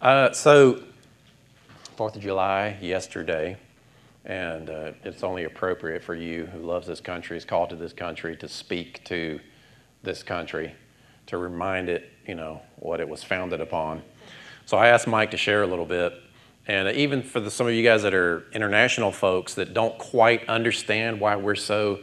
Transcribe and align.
Uh, 0.00 0.32
so, 0.32 0.82
Fourth 1.96 2.16
of 2.16 2.22
July 2.22 2.78
yesterday, 2.80 3.58
and 4.24 4.70
uh, 4.70 4.92
it's 5.04 5.22
only 5.22 5.44
appropriate 5.44 6.02
for 6.02 6.14
you 6.14 6.46
who 6.46 6.60
loves 6.60 6.86
this 6.86 7.02
country, 7.02 7.36
is 7.36 7.44
called 7.44 7.68
to 7.68 7.76
this 7.76 7.92
country 7.92 8.34
to 8.38 8.48
speak 8.48 9.04
to 9.04 9.38
this 10.02 10.22
country, 10.22 10.74
to 11.26 11.36
remind 11.36 11.90
it, 11.90 12.10
you 12.26 12.34
know, 12.34 12.62
what 12.76 12.98
it 12.98 13.06
was 13.06 13.22
founded 13.22 13.60
upon. 13.60 14.00
So 14.64 14.78
I 14.78 14.88
asked 14.88 15.06
Mike 15.06 15.32
to 15.32 15.36
share 15.36 15.64
a 15.64 15.66
little 15.66 15.84
bit, 15.84 16.14
and 16.66 16.88
even 16.96 17.22
for 17.22 17.40
the, 17.40 17.50
some 17.50 17.66
of 17.66 17.74
you 17.74 17.82
guys 17.82 18.02
that 18.02 18.14
are 18.14 18.44
international 18.54 19.12
folks 19.12 19.52
that 19.56 19.74
don't 19.74 19.98
quite 19.98 20.48
understand 20.48 21.20
why 21.20 21.36
we're 21.36 21.54
so 21.54 21.98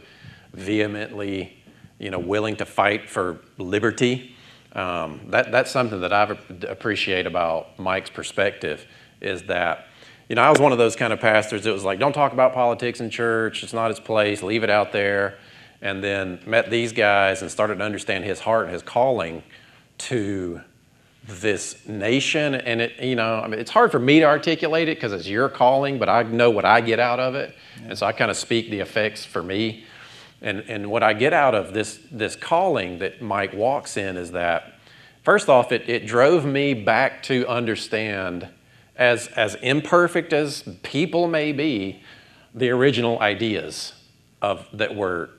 vehemently, 0.52 1.60
you 1.98 2.12
know, 2.12 2.20
willing 2.20 2.54
to 2.58 2.64
fight 2.64 3.10
for 3.10 3.40
liberty. 3.56 4.36
Um, 4.72 5.20
that, 5.28 5.50
that's 5.50 5.70
something 5.70 6.00
that 6.00 6.12
I 6.12 6.36
appreciate 6.68 7.26
about 7.26 7.78
Mike's 7.78 8.10
perspective 8.10 8.86
is 9.20 9.44
that, 9.44 9.86
you 10.28 10.36
know, 10.36 10.42
I 10.42 10.50
was 10.50 10.60
one 10.60 10.72
of 10.72 10.78
those 10.78 10.94
kind 10.94 11.12
of 11.12 11.20
pastors 11.20 11.64
that 11.64 11.72
was 11.72 11.84
like, 11.84 11.98
don't 11.98 12.12
talk 12.12 12.32
about 12.32 12.52
politics 12.52 13.00
in 13.00 13.10
church. 13.10 13.62
It's 13.62 13.72
not 13.72 13.90
its 13.90 14.00
place. 14.00 14.42
Leave 14.42 14.62
it 14.62 14.70
out 14.70 14.92
there. 14.92 15.38
And 15.80 16.02
then 16.02 16.40
met 16.44 16.70
these 16.70 16.92
guys 16.92 17.40
and 17.40 17.50
started 17.50 17.78
to 17.78 17.84
understand 17.84 18.24
his 18.24 18.40
heart 18.40 18.64
and 18.64 18.72
his 18.72 18.82
calling 18.82 19.42
to 19.98 20.60
this 21.26 21.86
nation. 21.86 22.54
And 22.54 22.80
it, 22.80 23.00
you 23.00 23.16
know, 23.16 23.40
I 23.40 23.48
mean, 23.48 23.60
it's 23.60 23.70
hard 23.70 23.92
for 23.92 23.98
me 23.98 24.20
to 24.20 24.26
articulate 24.26 24.88
it 24.88 24.96
because 24.96 25.12
it's 25.12 25.28
your 25.28 25.48
calling, 25.48 25.98
but 25.98 26.08
I 26.08 26.22
know 26.24 26.50
what 26.50 26.64
I 26.64 26.80
get 26.80 26.98
out 26.98 27.20
of 27.20 27.34
it. 27.34 27.54
Yeah. 27.80 27.88
And 27.88 27.98
so 27.98 28.06
I 28.06 28.12
kind 28.12 28.30
of 28.30 28.36
speak 28.36 28.70
the 28.70 28.80
effects 28.80 29.24
for 29.24 29.42
me. 29.42 29.84
And, 30.40 30.60
and 30.68 30.90
what 30.90 31.02
I 31.02 31.14
get 31.14 31.32
out 31.32 31.54
of 31.54 31.72
this, 31.72 31.98
this 32.10 32.36
calling 32.36 32.98
that 33.00 33.20
Mike 33.20 33.52
walks 33.52 33.96
in 33.96 34.16
is 34.16 34.30
that, 34.32 34.74
first 35.24 35.48
off, 35.48 35.72
it, 35.72 35.88
it 35.88 36.06
drove 36.06 36.44
me 36.44 36.74
back 36.74 37.22
to 37.24 37.46
understand, 37.48 38.48
as, 38.96 39.28
as 39.28 39.56
imperfect 39.56 40.32
as 40.32 40.62
people 40.82 41.26
may 41.26 41.52
be, 41.52 42.02
the 42.54 42.70
original 42.70 43.18
ideas 43.20 43.94
of, 44.40 44.66
that 44.72 44.94
were, 44.94 45.30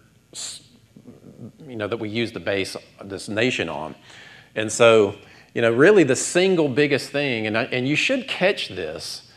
you 1.65 1.75
know, 1.75 1.87
that 1.87 1.97
we 1.97 2.09
use 2.09 2.31
to 2.33 2.39
base 2.39 2.75
this 3.03 3.29
nation 3.29 3.69
on. 3.69 3.95
And 4.55 4.71
so, 4.71 5.15
you 5.53 5.61
know, 5.61 5.71
really 5.71 6.03
the 6.03 6.15
single 6.15 6.67
biggest 6.67 7.09
thing, 7.09 7.47
and, 7.47 7.57
I, 7.57 7.63
and 7.63 7.87
you 7.87 7.95
should 7.95 8.27
catch 8.27 8.67
this 8.67 9.28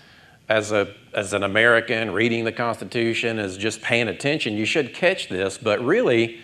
as, 0.53 0.71
a, 0.71 0.93
as 1.15 1.33
an 1.33 1.43
American 1.43 2.11
reading 2.11 2.45
the 2.45 2.53
Constitution, 2.53 3.39
as 3.39 3.57
just 3.57 3.81
paying 3.81 4.09
attention, 4.09 4.55
you 4.55 4.67
should 4.67 4.93
catch 4.93 5.29
this, 5.31 5.57
but 5.57 5.83
really, 5.83 6.41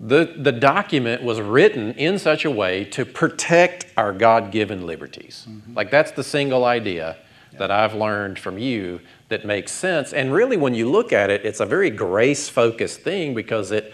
the, 0.00 0.34
the 0.36 0.52
document 0.52 1.22
was 1.22 1.40
written 1.40 1.92
in 1.92 2.18
such 2.18 2.44
a 2.46 2.50
way 2.50 2.84
to 2.84 3.04
protect 3.04 3.86
our 3.96 4.12
God 4.12 4.52
given 4.52 4.86
liberties. 4.86 5.46
Mm-hmm. 5.48 5.74
Like, 5.74 5.90
that's 5.90 6.12
the 6.12 6.24
single 6.24 6.64
idea 6.64 7.16
yeah. 7.52 7.58
that 7.58 7.70
I've 7.70 7.94
learned 7.94 8.38
from 8.38 8.58
you 8.58 9.00
that 9.28 9.44
makes 9.44 9.70
sense. 9.72 10.14
And 10.14 10.32
really, 10.32 10.56
when 10.56 10.74
you 10.74 10.90
look 10.90 11.12
at 11.12 11.28
it, 11.28 11.44
it's 11.44 11.60
a 11.60 11.66
very 11.66 11.90
grace 11.90 12.48
focused 12.48 13.00
thing 13.00 13.34
because 13.34 13.70
it, 13.70 13.92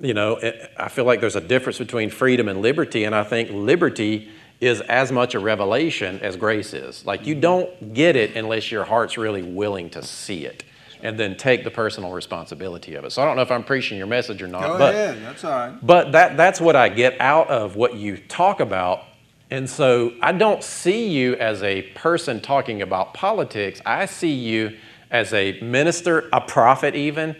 you 0.00 0.14
know, 0.14 0.36
it, 0.36 0.72
I 0.76 0.88
feel 0.88 1.04
like 1.04 1.20
there's 1.20 1.36
a 1.36 1.40
difference 1.40 1.78
between 1.78 2.10
freedom 2.10 2.48
and 2.48 2.62
liberty, 2.62 3.04
and 3.04 3.14
I 3.14 3.22
think 3.22 3.50
liberty 3.50 4.28
is 4.62 4.80
as 4.82 5.10
much 5.10 5.34
a 5.34 5.40
revelation 5.40 6.20
as 6.20 6.36
grace 6.36 6.72
is. 6.72 7.04
Like 7.04 7.26
you 7.26 7.34
don't 7.34 7.92
get 7.92 8.14
it 8.14 8.36
unless 8.36 8.70
your 8.70 8.84
heart's 8.84 9.18
really 9.18 9.42
willing 9.42 9.90
to 9.90 10.02
see 10.04 10.46
it 10.46 10.62
and 11.02 11.18
then 11.18 11.36
take 11.36 11.64
the 11.64 11.70
personal 11.70 12.12
responsibility 12.12 12.94
of 12.94 13.04
it. 13.04 13.10
So 13.10 13.22
I 13.22 13.24
don't 13.24 13.34
know 13.34 13.42
if 13.42 13.50
I'm 13.50 13.64
preaching 13.64 13.98
your 13.98 14.06
message 14.06 14.40
or 14.40 14.46
not. 14.46 14.62
Go 14.62 14.78
but, 14.78 14.94
ahead, 14.94 15.20
that's 15.20 15.42
all 15.42 15.50
right. 15.50 15.74
But 15.84 16.12
that, 16.12 16.36
that's 16.36 16.60
what 16.60 16.76
I 16.76 16.88
get 16.90 17.20
out 17.20 17.48
of 17.48 17.74
what 17.74 17.94
you 17.94 18.16
talk 18.16 18.60
about. 18.60 19.02
And 19.50 19.68
so 19.68 20.12
I 20.22 20.30
don't 20.30 20.62
see 20.62 21.08
you 21.08 21.34
as 21.34 21.60
a 21.64 21.82
person 21.96 22.40
talking 22.40 22.82
about 22.82 23.14
politics. 23.14 23.80
I 23.84 24.06
see 24.06 24.32
you 24.32 24.78
as 25.10 25.34
a 25.34 25.60
minister, 25.60 26.28
a 26.32 26.40
prophet 26.40 26.94
even, 26.94 27.34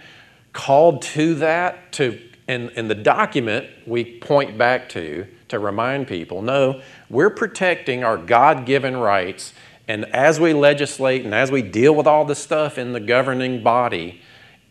called 0.53 1.03
to 1.03 1.37
that 1.37 1.93
to 1.93 2.21
in, 2.49 2.71
in 2.71 2.89
the 2.89 2.97
document 2.97 3.69
we 3.87 4.19
point 4.19 4.59
back 4.59 4.89
to 4.89 5.29
to 5.53 5.59
remind 5.59 6.09
people 6.09 6.43
no, 6.43 6.83
we're 7.09 7.31
protecting 7.31 8.03
our 8.03 8.17
God 8.19 8.67
given 8.67 8.97
rights. 8.97 9.55
And 9.87 10.05
as 10.07 10.41
we 10.41 10.53
legislate 10.53 11.25
and 11.25 11.35
as 11.35 11.51
we 11.51 11.63
deal 11.63 11.95
with 11.95 12.07
all 12.07 12.25
this 12.25 12.39
stuff 12.39 12.79
in 12.79 12.93
the 12.93 13.01
governing 13.01 13.63
body, 13.63 14.21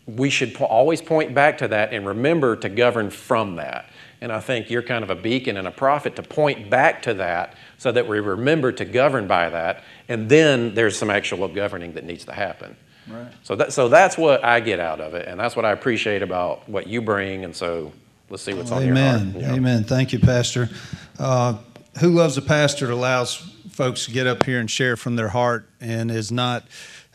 we 0.06 0.30
should 0.30 0.56
always 0.56 1.00
point 1.00 1.34
back 1.34 1.58
to 1.58 1.68
that 1.68 1.92
and 1.92 2.06
remember 2.06 2.56
to 2.56 2.68
govern 2.68 3.10
from 3.10 3.56
that. 3.56 3.88
And 4.20 4.32
I 4.32 4.40
think 4.40 4.70
you're 4.70 4.82
kind 4.82 5.02
of 5.02 5.10
a 5.10 5.14
beacon 5.14 5.56
and 5.56 5.66
a 5.66 5.72
prophet 5.72 6.16
to 6.16 6.22
point 6.22 6.70
back 6.70 7.02
to 7.02 7.14
that 7.14 7.54
so 7.78 7.90
that 7.92 8.06
we 8.06 8.20
remember 8.20 8.72
to 8.72 8.84
govern 8.84 9.26
by 9.26 9.48
that. 9.50 9.82
And 10.08 10.28
then 10.28 10.74
there's 10.74 10.96
some 10.96 11.10
actual 11.10 11.48
governing 11.48 11.94
that 11.94 12.04
needs 12.04 12.24
to 12.26 12.32
happen. 12.32 12.76
Right. 13.08 13.32
So, 13.42 13.56
that, 13.56 13.72
so 13.72 13.88
that's 13.88 14.16
what 14.16 14.44
I 14.44 14.60
get 14.60 14.78
out 14.78 15.00
of 15.00 15.14
it. 15.14 15.26
And 15.26 15.38
that's 15.38 15.56
what 15.56 15.64
I 15.64 15.72
appreciate 15.72 16.22
about 16.22 16.68
what 16.68 16.86
you 16.86 17.02
bring. 17.02 17.44
And 17.44 17.54
so 17.54 17.92
let's 18.32 18.42
see 18.42 18.54
what's 18.54 18.70
on 18.70 18.82
Amen. 18.82 19.34
your 19.34 19.42
heart. 19.42 19.56
Amen. 19.58 19.84
Thank 19.84 20.14
you, 20.14 20.18
Pastor. 20.18 20.70
Uh, 21.18 21.58
Who 22.00 22.12
Loves 22.12 22.38
a 22.38 22.42
Pastor 22.42 22.86
that 22.86 22.94
allows 22.94 23.36
folks 23.70 24.06
to 24.06 24.10
get 24.10 24.26
up 24.26 24.44
here 24.44 24.58
and 24.58 24.70
share 24.70 24.96
from 24.96 25.16
their 25.16 25.28
heart 25.28 25.68
and 25.82 26.10
is 26.10 26.32
not 26.32 26.64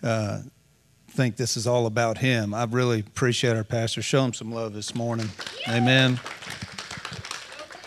uh, 0.03 0.41
think 1.09 1.35
this 1.35 1.57
is 1.57 1.65
all 1.65 1.87
about 1.87 2.19
him. 2.19 2.53
I 2.53 2.65
really 2.65 2.99
appreciate 2.99 3.57
our 3.57 3.63
pastor. 3.63 4.03
Show 4.03 4.23
him 4.25 4.33
some 4.33 4.51
love 4.51 4.73
this 4.73 4.93
morning. 4.93 5.29
Amen. 5.67 6.19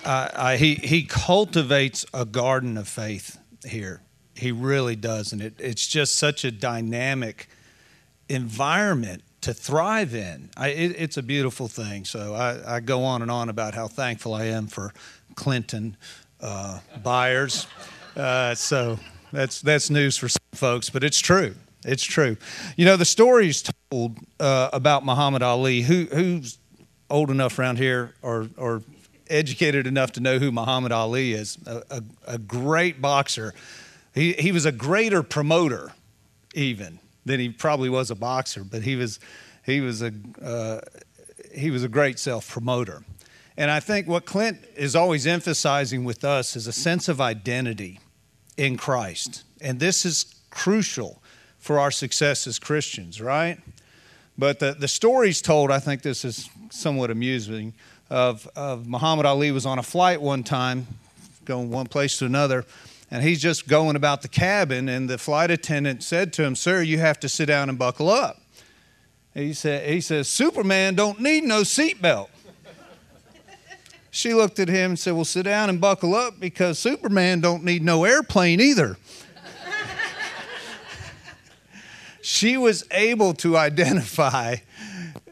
I, 0.05 0.31
I, 0.35 0.57
he, 0.57 0.75
he 0.75 1.05
cultivates 1.05 2.05
a 2.13 2.25
garden 2.25 2.77
of 2.77 2.89
faith 2.89 3.39
here. 3.65 4.03
He 4.35 4.51
really 4.51 4.97
does. 4.97 5.33
And 5.33 5.41
it, 5.41 5.55
it's 5.61 5.87
just 5.87 6.17
such 6.17 6.45
a 6.45 6.51
dynamic 6.51 7.49
environment 8.29 9.23
to 9.43 9.55
thrive 9.55 10.15
in. 10.15 10.51
I, 10.57 10.69
it, 10.69 10.95
it's 10.99 11.17
a 11.17 11.23
beautiful 11.23 11.69
thing. 11.69 12.05
So 12.05 12.35
I, 12.35 12.77
I, 12.77 12.81
go 12.81 13.05
on 13.05 13.23
and 13.23 13.31
on 13.31 13.49
about 13.49 13.75
how 13.75 13.89
thankful 13.89 14.35
I 14.35 14.47
am 14.47 14.67
for 14.67 14.93
Clinton 15.35 15.97
uh, 16.41 16.81
Byars. 16.99 17.67
Uh, 18.17 18.55
so 18.55 18.99
that's 19.33 19.61
that's 19.61 19.91
news 19.91 20.17
for 20.17 20.29
some 20.29 20.41
folks, 20.53 20.91
but 20.91 21.05
it's 21.05 21.21
true. 21.21 21.55
It's 21.85 22.05
true. 22.05 22.37
You 22.77 22.85
know 22.85 22.97
the 22.97 23.05
stories 23.05 23.65
told 23.91 24.19
uh, 24.39 24.69
about 24.73 25.05
Muhammad 25.05 25.43
Ali. 25.43 25.83
Who 25.83 26.07
who's 26.13 26.59
old 27.09 27.31
enough 27.31 27.59
around 27.59 27.79
here 27.79 28.15
or 28.23 28.49
or 28.57 28.83
educated 29.29 29.87
enough 29.87 30.13
to 30.13 30.21
know 30.21 30.39
who 30.39 30.53
Muhammad 30.53 30.93
Ali 30.93 31.33
is? 31.33 31.57
A, 31.67 31.83
a, 31.91 32.03
a 32.27 32.39
great 32.39 33.01
boxer. 33.01 33.55
He 34.15 34.35
he 34.35 34.53
was 34.53 34.67
a 34.67 34.73
greater 34.73 35.23
promoter, 35.23 35.93
even 36.55 36.99
than 37.25 37.41
he 37.41 37.49
probably 37.49 37.89
was 37.89 38.11
a 38.11 38.15
boxer, 38.15 38.65
but 38.65 38.83
he 38.83 38.97
was, 38.97 39.21
he 39.65 39.81
was 39.81 40.03
a, 40.03 40.13
uh, 40.43 40.81
he 41.55 41.71
was 41.71 41.85
a 41.85 41.89
great 41.89 42.19
self 42.19 42.49
promoter. 42.49 43.03
And 43.57 43.71
I 43.71 43.81
think 43.81 44.09
what 44.09 44.25
Clint 44.25 44.59
is 44.77 44.97
always 44.97 45.27
emphasizing 45.27 46.05
with 46.05 46.25
us 46.25 46.57
is 46.57 46.67
a 46.67 46.73
sense 46.73 47.09
of 47.09 47.21
identity 47.21 48.01
in 48.57 48.77
Christ. 48.77 49.45
And 49.61 49.81
this 49.81 50.05
is 50.07 50.35
crucial 50.51 51.23
for 51.59 51.79
our 51.79 51.91
success 51.91 52.47
as 52.47 52.59
Christians, 52.59 53.21
right? 53.21 53.59
But 54.39 54.59
the, 54.61 54.73
the 54.73 54.89
stories 54.89 55.43
told, 55.43 55.71
I 55.71 55.79
think 55.79 56.03
this 56.03 56.25
is 56.25 56.49
somewhat 56.71 57.11
amusing, 57.11 57.75
of, 58.09 58.49
of 58.57 58.87
Muhammad 58.87 59.27
Ali 59.27 59.53
was 59.53 59.67
on 59.67 59.79
a 59.79 59.83
flight 59.83 60.21
one 60.21 60.43
time, 60.43 60.87
going 61.45 61.71
one 61.71 61.87
place 61.87 62.19
to 62.19 62.25
another, 62.25 62.65
and 63.11 63.25
he's 63.25 63.41
just 63.41 63.67
going 63.67 63.97
about 63.97 64.23
the 64.23 64.29
cabin, 64.29 64.89
and 64.89 65.09
the 65.09 65.19
flight 65.19 65.51
attendant 65.51 66.03
said 66.03 66.33
to 66.35 66.45
him, 66.45 66.55
Sir, 66.55 66.83
you 66.83 66.99
have 66.99 67.19
to 67.21 67.29
sit 67.29 67.47
down 67.47 67.69
and 67.69 67.79
buckle 67.79 68.09
up. 68.09 68.41
He, 69.35 69.53
said, 69.53 69.89
he 69.89 70.01
says, 70.01 70.29
Superman 70.29 70.95
don't 70.95 71.21
need 71.21 71.45
no 71.45 71.63
seatbelt. 71.63 72.29
she 74.11 74.35
looked 74.35 74.59
at 74.59 74.69
him 74.69 74.93
and 74.93 74.99
said, 74.99 75.15
Well, 75.15 75.25
sit 75.25 75.45
down 75.45 75.71
and 75.71 75.81
buckle 75.81 76.15
up 76.15 76.39
because 76.39 76.79
Superman 76.79 77.41
don't 77.41 77.65
need 77.65 77.83
no 77.83 78.05
airplane 78.05 78.61
either. 78.61 78.97
she 82.23 82.57
was 82.57 82.85
able 82.93 83.35
to 83.35 83.57
identify 83.57 84.57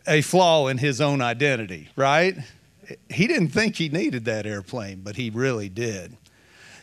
a 0.07 0.21
flaw 0.23 0.69
in 0.69 0.79
his 0.79 1.01
own 1.01 1.21
identity, 1.21 1.89
right? 1.95 2.37
He 3.11 3.27
didn't 3.27 3.49
think 3.49 3.77
he 3.77 3.89
needed 3.89 4.25
that 4.25 4.47
airplane, 4.47 5.03
but 5.05 5.17
he 5.17 5.31
really 5.31 5.69
did. 5.69 6.17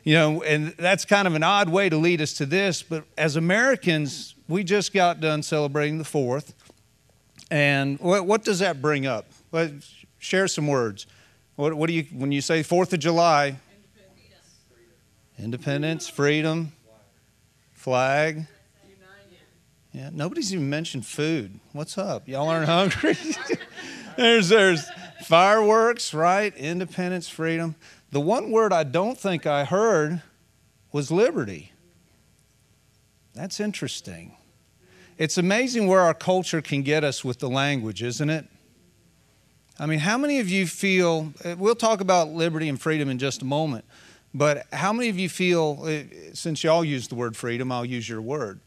You 0.05 0.13
know, 0.13 0.43
and 0.43 0.75
that's 0.77 1.03
kind 1.03 1.27
of 1.27 1.33
an 1.33 1.41
odd 1.41 1.67
way 1.67 1.89
to 1.89 1.97
lead 1.97 2.21
us 2.21 2.33
to 2.33 2.45
this, 2.45 2.83
but 2.83 3.05
as 3.17 3.35
Americans, 3.35 4.35
we 4.47 4.63
just 4.63 4.93
got 4.93 5.19
done 5.19 5.41
celebrating 5.41 5.97
the 5.97 6.03
4th. 6.03 6.53
And 7.49 7.99
what, 7.99 8.27
what 8.27 8.43
does 8.43 8.59
that 8.59 8.83
bring 8.83 9.07
up? 9.07 9.25
Well, 9.51 9.71
share 10.19 10.47
some 10.47 10.67
words. 10.67 11.07
What, 11.55 11.73
what 11.73 11.87
do 11.87 11.93
you, 11.93 12.03
when 12.13 12.31
you 12.31 12.41
say 12.41 12.61
4th 12.61 12.93
of 12.93 12.99
July? 12.99 13.57
Independence, 15.39 16.07
freedom, 16.07 16.71
flag. 17.73 18.45
Yeah, 19.91 20.09
nobody's 20.13 20.53
even 20.53 20.69
mentioned 20.69 21.05
food. 21.05 21.59
What's 21.73 21.97
up? 21.97 22.27
Y'all 22.27 22.47
aren't 22.47 22.67
hungry? 22.67 23.17
there's 24.17 24.49
there's 24.49 24.85
fireworks, 25.23 26.13
right? 26.13 26.55
Independence, 26.55 27.27
freedom. 27.27 27.75
The 28.15 28.21
one 28.21 28.49
word 28.49 28.71
I 28.71 28.85
don't 28.85 29.17
think 29.17 29.45
I 29.45 29.65
heard 29.65 30.21
was 30.93 31.11
liberty. 31.11 31.73
That's 33.33 33.59
interesting. 33.59 34.37
It's 35.17 35.37
amazing 35.37 35.87
where 35.87 35.99
our 35.99 36.13
culture 36.13 36.61
can 36.61 36.81
get 36.81 37.03
us 37.03 37.25
with 37.25 37.39
the 37.39 37.49
language, 37.49 38.01
isn't 38.01 38.29
it? 38.29 38.45
I 39.77 39.85
mean, 39.85 39.99
how 39.99 40.17
many 40.17 40.39
of 40.39 40.47
you 40.47 40.65
feel, 40.65 41.33
uh, 41.43 41.55
we'll 41.57 41.75
talk 41.75 41.99
about 41.99 42.29
liberty 42.29 42.69
and 42.69 42.81
freedom 42.81 43.09
in 43.09 43.19
just 43.19 43.41
a 43.41 43.45
moment, 43.45 43.83
but 44.33 44.65
how 44.71 44.93
many 44.93 45.09
of 45.09 45.19
you 45.19 45.27
feel, 45.27 45.83
uh, 45.83 46.03
since 46.33 46.63
y'all 46.63 46.85
use 46.85 47.09
the 47.09 47.15
word 47.15 47.35
freedom, 47.35 47.69
I'll 47.69 47.83
use 47.83 48.07
your 48.07 48.21
word, 48.21 48.61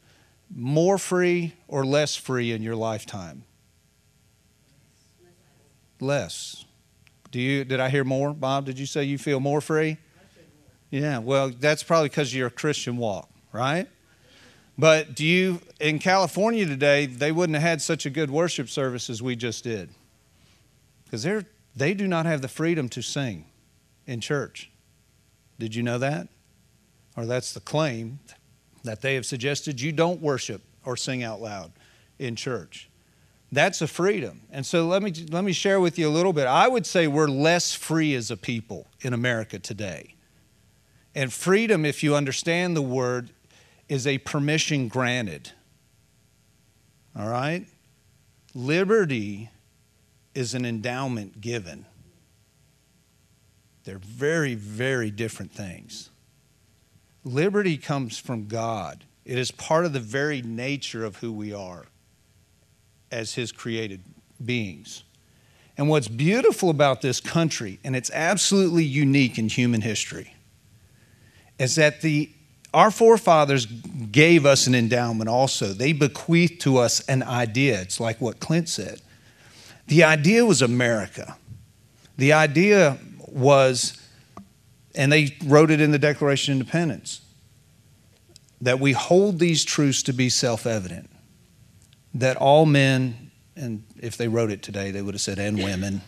more 0.55 0.99
free 0.99 1.55
or 1.67 1.83
less 1.83 2.15
free 2.15 2.51
in 2.51 2.61
your 2.61 2.75
lifetime? 2.75 3.45
Less. 5.99 6.65
Do 7.31 7.39
you, 7.39 7.63
did 7.63 7.79
I 7.79 7.89
hear 7.89 8.03
more? 8.03 8.33
Bob, 8.33 8.65
did 8.65 8.79
you 8.79 8.85
say 8.85 9.03
you 9.03 9.17
feel 9.17 9.39
more 9.39 9.61
free? 9.61 9.97
Yeah, 10.89 11.19
well, 11.19 11.49
that's 11.49 11.83
probably 11.83 12.09
because 12.09 12.29
of 12.29 12.35
your 12.35 12.49
Christian 12.49 12.97
walk, 12.97 13.29
right? 13.51 13.87
But 14.77 15.13
do 15.13 15.25
you, 15.25 15.61
in 15.79 15.99
California 15.99 16.65
today, 16.65 17.05
they 17.05 17.31
wouldn't 17.31 17.55
have 17.55 17.63
had 17.63 17.81
such 17.81 18.05
a 18.05 18.09
good 18.09 18.31
worship 18.31 18.69
service 18.69 19.09
as 19.09 19.21
we 19.21 19.35
just 19.35 19.63
did. 19.63 19.89
Because 21.03 21.23
they're, 21.23 21.45
they 21.75 21.93
do 21.93 22.07
not 22.07 22.25
have 22.25 22.41
the 22.41 22.47
freedom 22.47 22.89
to 22.89 23.01
sing 23.01 23.45
in 24.07 24.21
church. 24.21 24.71
Did 25.59 25.75
you 25.75 25.83
know 25.83 25.97
that? 25.97 26.29
Or 27.15 27.25
that's 27.25 27.53
the 27.53 27.59
claim 27.59 28.19
that 28.83 29.01
they 29.01 29.15
have 29.15 29.25
suggested 29.25 29.81
you 29.81 29.91
don't 29.91 30.21
worship 30.21 30.61
or 30.85 30.95
sing 30.95 31.23
out 31.23 31.41
loud 31.41 31.71
in 32.17 32.35
church. 32.35 32.88
That's 33.51 33.81
a 33.81 33.87
freedom. 33.87 34.41
And 34.51 34.65
so 34.65 34.87
let 34.87 35.01
me, 35.01 35.11
let 35.31 35.43
me 35.43 35.53
share 35.53 35.79
with 35.79 35.97
you 35.97 36.07
a 36.07 36.11
little 36.11 36.33
bit. 36.33 36.45
I 36.45 36.67
would 36.67 36.85
say 36.85 37.07
we're 37.07 37.27
less 37.27 37.73
free 37.73 38.13
as 38.13 38.29
a 38.29 38.37
people 38.37 38.87
in 39.01 39.13
America 39.13 39.57
today. 39.57 40.15
And 41.15 41.33
freedom, 41.33 41.83
if 41.83 42.03
you 42.03 42.15
understand 42.15 42.75
the 42.75 42.81
word, 42.81 43.31
is 43.87 44.05
a 44.05 44.19
permission 44.19 44.87
granted. 44.87 45.51
All 47.17 47.27
right? 47.27 47.65
Liberty 48.53 49.49
is 50.35 50.53
an 50.53 50.63
endowment 50.63 51.41
given. 51.41 51.85
They're 53.83 53.97
very, 53.97 54.53
very 54.53 55.09
different 55.09 55.51
things. 55.51 56.11
Liberty 57.23 57.77
comes 57.77 58.19
from 58.19 58.47
God, 58.47 59.05
it 59.25 59.37
is 59.37 59.51
part 59.51 59.85
of 59.85 59.93
the 59.93 59.99
very 59.99 60.41
nature 60.41 61.03
of 61.03 61.17
who 61.17 61.31
we 61.31 61.51
are 61.51 61.85
as 63.11 63.33
His 63.35 63.51
created 63.51 64.01
beings. 64.43 65.03
And 65.77 65.87
what's 65.87 66.07
beautiful 66.07 66.69
about 66.69 67.01
this 67.01 67.21
country, 67.21 67.79
and 67.83 67.95
it's 67.95 68.11
absolutely 68.11 68.83
unique 68.83 69.37
in 69.37 69.47
human 69.47 69.81
history, 69.81 70.35
is 71.57 71.75
that 71.75 72.01
the 72.01 72.31
our 72.73 72.91
forefathers 72.91 73.65
gave 73.65 74.45
us 74.45 74.67
an 74.67 74.75
endowment 74.75 75.27
also. 75.27 75.73
They 75.73 75.91
bequeathed 75.91 76.61
to 76.61 76.77
us 76.77 76.99
an 77.07 77.23
idea. 77.23 77.81
It's 77.81 77.99
like 77.99 78.21
what 78.21 78.39
Clint 78.39 78.69
said. 78.69 79.01
The 79.87 80.03
idea 80.03 80.45
was 80.45 80.61
America. 80.61 81.35
The 82.17 82.33
idea 82.33 82.99
was, 83.27 83.99
and 84.93 85.11
they 85.11 85.35
wrote 85.45 85.71
it 85.71 85.81
in 85.81 85.91
the 85.91 85.97
Declaration 85.97 86.53
of 86.53 86.59
Independence, 86.59 87.21
that 88.61 88.79
we 88.79 88.91
hold 88.91 89.39
these 89.39 89.65
truths 89.65 90.03
to 90.03 90.13
be 90.13 90.29
self 90.29 90.67
evident. 90.67 91.09
That 92.13 92.37
all 92.37 92.65
men, 92.65 93.31
and 93.55 93.83
if 93.99 94.17
they 94.17 94.27
wrote 94.27 94.51
it 94.51 94.63
today, 94.63 94.91
they 94.91 95.01
would 95.01 95.13
have 95.13 95.21
said, 95.21 95.39
and 95.39 95.61
women, 95.61 96.01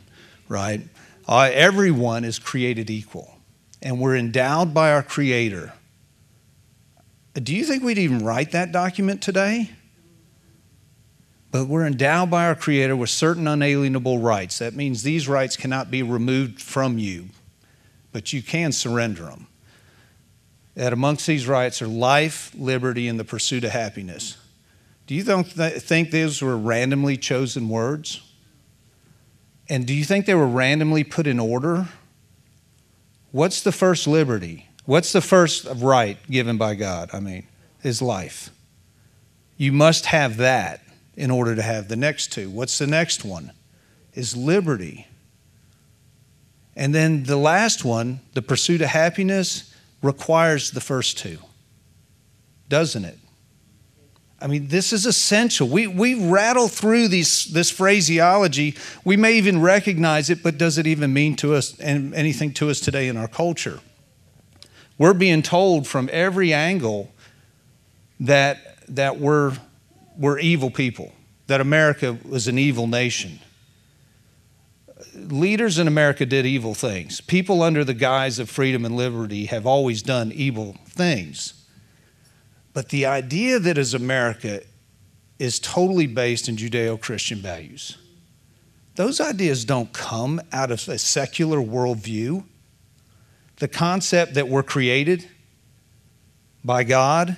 right? 0.48 0.82
Uh, 1.28 1.50
everyone 1.54 2.24
is 2.24 2.40
created 2.40 2.90
equal. 2.90 3.38
And 3.82 4.00
we're 4.00 4.16
endowed 4.16 4.74
by 4.74 4.92
our 4.92 5.04
Creator. 5.04 5.74
Do 7.34 7.56
you 7.56 7.66
think 7.66 7.84
we'd 7.84 7.98
even 7.98 8.24
write 8.24 8.52
that 8.52 8.72
document 8.72 9.22
today? 9.22 9.72
But 11.52 11.68
we're 11.68 11.86
endowed 11.86 12.30
by 12.30 12.46
our 12.46 12.56
Creator 12.56 12.96
with 12.96 13.10
certain 13.10 13.48
unalienable 13.48 14.20
rights. 14.20 14.60
That 14.60 14.74
means 14.74 15.04
these 15.04 15.28
rights 15.28 15.58
cannot 15.58 15.92
be 15.92 16.04
removed 16.04 16.62
from 16.62 16.98
you, 16.98 17.30
but 18.12 18.34
you 18.34 18.42
can 18.42 18.72
surrender 18.72 19.24
them. 19.24 19.48
That 20.76 20.94
amongst 20.94 21.28
these 21.28 21.48
rights 21.48 21.82
are 21.82 21.88
life, 21.88 22.54
liberty, 22.58 23.08
and 23.08 23.20
the 23.20 23.26
pursuit 23.26 23.64
of 23.64 23.72
happiness. 23.72 24.38
Do 25.12 25.18
you 25.18 25.24
think 25.24 26.12
those 26.12 26.42
were 26.42 26.58
randomly 26.58 27.18
chosen 27.18 27.68
words? 27.68 28.22
And 29.68 29.86
do 29.86 29.94
you 29.94 30.06
think 30.06 30.26
they 30.26 30.36
were 30.36 30.48
randomly 30.48 31.04
put 31.04 31.28
in 31.28 31.38
order? 31.38 31.90
What's 33.34 33.62
the 33.62 33.74
first 33.74 34.08
liberty? 34.08 34.70
What's 34.86 35.12
the 35.12 35.20
first 35.20 35.68
right 35.76 36.18
given 36.30 36.58
by 36.58 36.76
God? 36.76 37.10
I 37.12 37.20
mean, 37.20 37.46
is 37.84 38.02
life. 38.02 38.52
You 39.58 39.74
must 39.74 40.06
have 40.06 40.38
that 40.38 40.80
in 41.18 41.30
order 41.30 41.58
to 41.58 41.62
have 41.62 41.90
the 41.90 41.98
next 41.98 42.32
two. 42.32 42.50
What's 42.50 42.78
the 42.78 42.88
next 42.88 43.26
one? 43.26 43.52
Is 44.14 44.38
liberty. 44.38 45.08
And 46.74 46.96
then 46.96 47.24
the 47.24 47.36
last 47.36 47.84
one, 47.84 48.22
the 48.34 48.42
pursuit 48.42 48.82
of 48.82 48.88
happiness, 48.88 49.76
requires 50.02 50.72
the 50.72 50.80
first 50.80 51.18
two, 51.18 51.40
doesn't 52.70 53.04
it? 53.04 53.18
I 54.42 54.48
mean, 54.48 54.68
this 54.68 54.92
is 54.92 55.06
essential. 55.06 55.68
We, 55.68 55.86
we 55.88 56.30
rattle 56.30 56.68
through 56.68 57.10
these, 57.10 57.46
this 57.46 57.70
phraseology. 57.70 58.76
We 59.06 59.16
may 59.16 59.34
even 59.34 59.62
recognize 59.62 60.30
it, 60.30 60.42
but 60.42 60.58
does 60.58 60.78
it 60.78 60.88
even 60.88 61.14
mean 61.14 61.36
to 61.38 61.54
us 61.54 61.80
and 61.80 62.14
anything 62.16 62.54
to 62.54 62.70
us 62.70 62.80
today 62.80 63.08
in 63.08 63.18
our 63.18 63.28
culture? 63.28 63.80
We're 64.98 65.14
being 65.14 65.42
told 65.44 65.88
from 65.88 66.10
every 66.12 66.54
angle 66.54 67.12
that, 68.20 68.78
that 68.88 69.20
we're 69.20 69.58
were 70.18 70.40
evil 70.40 70.70
people, 70.70 71.12
that 71.48 71.62
America 71.62 72.18
was 72.28 72.48
an 72.48 72.58
evil 72.58 72.88
nation. 72.88 73.40
Leaders 75.16 75.80
in 75.80 75.88
America 75.88 76.26
did 76.26 76.46
evil 76.46 76.74
things. 76.74 77.22
People 77.22 77.64
under 77.64 77.84
the 77.84 77.94
guise 77.94 78.40
of 78.40 78.50
freedom 78.50 78.86
and 78.86 78.96
liberty 78.96 79.46
have 79.46 79.66
always 79.66 80.02
done 80.02 80.32
evil 80.32 80.78
things. 80.88 81.61
But 82.74 82.90
the 82.90 83.06
idea 83.06 83.60
that 83.60 83.78
as 83.78 83.94
America 83.94 84.62
is 85.40 85.60
totally 85.60 86.08
based 86.08 86.48
in 86.48 86.56
Judeo 86.56 87.00
Christian 87.00 87.40
values, 87.40 87.98
those 88.96 89.20
ideas 89.20 89.66
don't 89.66 89.92
come 89.94 90.42
out 90.52 90.72
of 90.72 90.88
a 90.88 90.98
secular 90.98 91.58
worldview. 91.58 92.44
The 93.58 93.68
concept 93.68 94.34
that 94.36 94.48
we're 94.48 94.64
created 94.64 95.28
by 96.64 96.84
God 96.84 97.38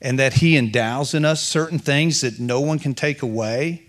and 0.00 0.18
that 0.18 0.34
He 0.34 0.56
endows 0.56 1.14
in 1.14 1.24
us 1.24 1.42
certain 1.42 1.78
things 1.78 2.20
that 2.20 2.38
no 2.38 2.60
one 2.60 2.78
can 2.78 2.94
take 2.94 3.22
away. 3.22 3.82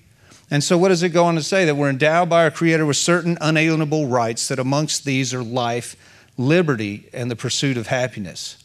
And 0.49 0.63
so, 0.63 0.77
what 0.77 0.89
does 0.89 1.03
it 1.03 1.09
go 1.09 1.25
on 1.25 1.35
to 1.35 1.43
say? 1.43 1.65
That 1.65 1.75
we're 1.75 1.89
endowed 1.89 2.29
by 2.29 2.43
our 2.43 2.51
Creator 2.51 2.85
with 2.85 2.97
certain 2.97 3.37
unalienable 3.41 4.07
rights, 4.07 4.47
that 4.47 4.59
amongst 4.59 5.03
these 5.03 5.33
are 5.33 5.43
life, 5.43 5.95
liberty, 6.37 7.09
and 7.13 7.29
the 7.29 7.35
pursuit 7.35 7.77
of 7.77 7.87
happiness. 7.87 8.57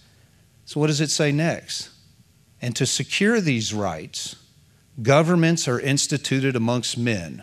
So, 0.65 0.81
what 0.81 0.87
does 0.87 1.01
it 1.01 1.11
say 1.11 1.33
next? 1.33 1.91
And 2.63 2.77
to 2.77 2.87
secure 2.87 3.41
these 3.41 3.75
rights, 3.75 4.37
governments 5.03 5.67
are 5.67 5.81
instituted 5.81 6.55
amongst 6.55 6.97
men, 6.97 7.43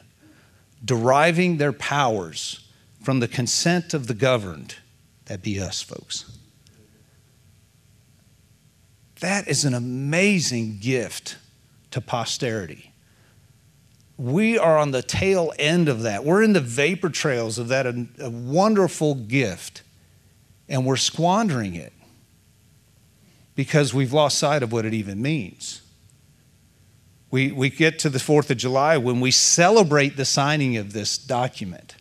deriving 0.83 1.57
their 1.57 1.73
powers 1.73 2.65
from 3.03 3.19
the 3.19 3.27
consent 3.27 3.93
of 3.93 4.07
the 4.07 4.13
governed. 4.13 4.75
That 5.25 5.43
be 5.43 5.59
us, 5.59 5.81
folks. 5.81 6.37
That 9.19 9.49
is 9.49 9.65
an 9.65 9.73
amazing 9.73 10.79
gift 10.79 11.37
to 11.91 11.99
posterity. 11.99 12.93
We 14.17 14.57
are 14.57 14.77
on 14.77 14.91
the 14.91 15.01
tail 15.01 15.51
end 15.59 15.89
of 15.89 16.03
that. 16.03 16.23
We're 16.23 16.43
in 16.43 16.53
the 16.53 16.61
vapor 16.61 17.09
trails 17.09 17.57
of 17.57 17.67
that 17.67 17.85
a, 17.85 18.07
a 18.19 18.29
wonderful 18.29 19.15
gift, 19.15 19.83
and 20.69 20.85
we're 20.85 20.97
squandering 20.97 21.75
it 21.75 21.91
because 23.59 23.93
we've 23.93 24.13
lost 24.13 24.39
sight 24.39 24.63
of 24.63 24.71
what 24.71 24.85
it 24.85 24.93
even 24.93 25.21
means. 25.21 25.81
We, 27.29 27.51
we 27.51 27.69
get 27.69 27.99
to 27.99 28.09
the 28.09 28.17
4th 28.17 28.49
of 28.49 28.55
July 28.55 28.95
when 28.95 29.19
we 29.19 29.31
celebrate 29.31 30.15
the 30.15 30.23
signing 30.23 30.77
of 30.77 30.93
this 30.93 31.17
document. 31.17 31.97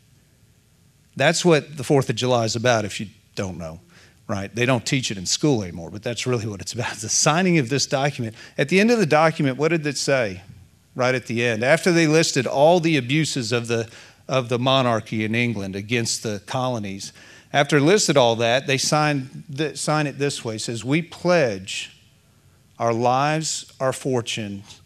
That's 1.16 1.44
what 1.44 1.76
the 1.76 1.82
4th 1.82 2.10
of 2.10 2.14
July 2.14 2.44
is 2.44 2.54
about, 2.54 2.84
if 2.84 3.00
you 3.00 3.08
don't 3.34 3.58
know 3.58 3.80
right? 4.28 4.54
They 4.54 4.66
don't 4.66 4.84
teach 4.84 5.10
it 5.10 5.16
in 5.16 5.24
school 5.24 5.62
anymore, 5.62 5.90
but 5.90 6.02
that's 6.02 6.26
really 6.26 6.46
what 6.50 6.60
it's 6.60 6.74
about. 6.74 6.94
The 6.96 7.08
signing 7.08 7.58
of 7.58 7.70
this 7.70 7.86
document. 7.86 8.36
At 8.56 8.68
the 8.68 8.78
end 8.78 8.92
of 8.92 8.98
the 8.98 9.06
document, 9.06 9.56
what 9.56 9.68
did 9.68 9.84
it 9.84 9.96
say? 9.96 10.42
Right 10.94 11.14
at 11.14 11.26
the 11.26 11.44
end, 11.44 11.64
after 11.64 11.90
they 11.90 12.06
listed 12.06 12.46
all 12.46 12.78
the 12.78 12.98
abuses 12.98 13.50
of 13.50 13.66
the 13.66 13.88
of 14.28 14.48
the 14.50 14.58
monarchy 14.58 15.24
in 15.24 15.34
England 15.34 15.74
against 15.74 16.22
the 16.22 16.42
colonies, 16.44 17.12
after 17.58 17.80
listed 17.80 18.16
all 18.16 18.36
that, 18.36 18.68
they 18.68 18.78
signed 18.78 19.72
sign 19.74 20.06
it 20.06 20.16
this 20.16 20.44
way: 20.44 20.56
it 20.56 20.60
says, 20.60 20.84
"We 20.84 21.02
pledge 21.02 21.98
our 22.78 22.92
lives, 22.92 23.72
our 23.80 23.92
fortunes." 23.92 24.80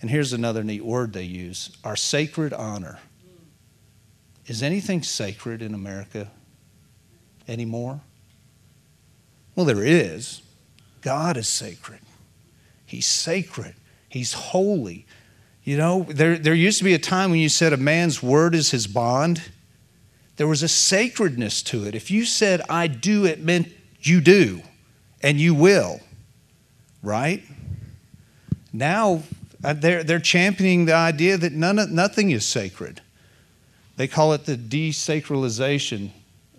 And 0.00 0.10
here's 0.10 0.34
another 0.34 0.62
neat 0.62 0.84
word 0.84 1.14
they 1.14 1.22
use: 1.22 1.70
our 1.82 1.96
sacred 1.96 2.52
honor. 2.52 2.98
Is 4.46 4.62
anything 4.62 5.02
sacred 5.02 5.62
in 5.62 5.72
America 5.72 6.30
anymore? 7.48 8.02
Well, 9.54 9.64
there 9.64 9.82
is. 9.82 10.42
God 11.00 11.38
is 11.38 11.48
sacred. 11.48 12.00
He's 12.84 13.06
sacred. 13.06 13.76
He's 14.10 14.34
holy. 14.34 15.06
You 15.62 15.78
know, 15.78 16.02
there, 16.10 16.36
there 16.36 16.54
used 16.54 16.76
to 16.78 16.84
be 16.84 16.92
a 16.92 16.98
time 16.98 17.30
when 17.30 17.40
you 17.40 17.48
said 17.48 17.72
a 17.72 17.78
man's 17.78 18.22
word 18.22 18.54
is 18.54 18.72
his 18.72 18.86
bond. 18.86 19.40
There 20.36 20.46
was 20.46 20.62
a 20.62 20.68
sacredness 20.68 21.62
to 21.64 21.84
it. 21.84 21.94
If 21.94 22.10
you 22.10 22.24
said, 22.24 22.60
I 22.68 22.86
do, 22.86 23.24
it 23.24 23.40
meant 23.40 23.68
you 24.00 24.20
do 24.20 24.62
and 25.22 25.40
you 25.40 25.54
will, 25.54 26.00
right? 27.02 27.42
Now 28.72 29.22
uh, 29.62 29.72
they're, 29.72 30.04
they're 30.04 30.20
championing 30.20 30.84
the 30.84 30.94
idea 30.94 31.38
that 31.38 31.52
none 31.52 31.94
nothing 31.94 32.30
is 32.30 32.44
sacred. 32.44 33.00
They 33.96 34.08
call 34.08 34.32
it 34.32 34.44
the 34.44 34.56
desacralization 34.56 36.10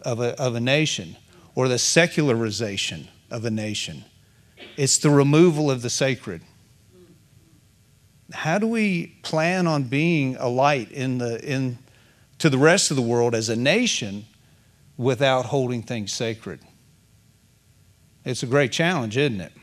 of 0.01 0.21
a, 0.21 0.39
of 0.41 0.55
a 0.55 0.59
nation 0.59 1.17
or 1.53 1.67
the 1.67 1.77
secularization 1.77 3.09
of 3.29 3.45
a 3.45 3.51
nation. 3.51 4.05
It's 4.77 4.97
the 4.97 5.09
removal 5.09 5.69
of 5.69 5.81
the 5.81 5.89
sacred. 5.89 6.41
How 8.33 8.57
do 8.57 8.67
we 8.67 9.07
plan 9.21 9.67
on 9.67 9.83
being 9.83 10.35
a 10.37 10.47
light 10.47 10.91
in 10.91 11.17
the, 11.17 11.43
in, 11.43 11.77
to 12.39 12.49
the 12.49 12.57
rest 12.57 12.91
of 12.91 12.97
the 12.97 13.03
world 13.03 13.33
as 13.33 13.49
a 13.49 13.55
nation 13.55 14.25
without 14.97 15.45
holding 15.45 15.81
things 15.81 16.11
sacred? 16.13 16.59
It's 18.23 18.43
a 18.43 18.47
great 18.47 18.71
challenge, 18.71 19.17
isn't 19.17 19.41
it? 19.41 19.53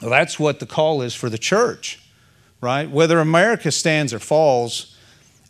Well, 0.00 0.10
that's 0.10 0.38
what 0.38 0.60
the 0.60 0.66
call 0.66 1.02
is 1.02 1.14
for 1.14 1.28
the 1.28 1.38
church, 1.38 2.00
right? 2.60 2.88
Whether 2.88 3.18
America 3.18 3.70
stands 3.70 4.14
or 4.14 4.18
falls 4.18 4.96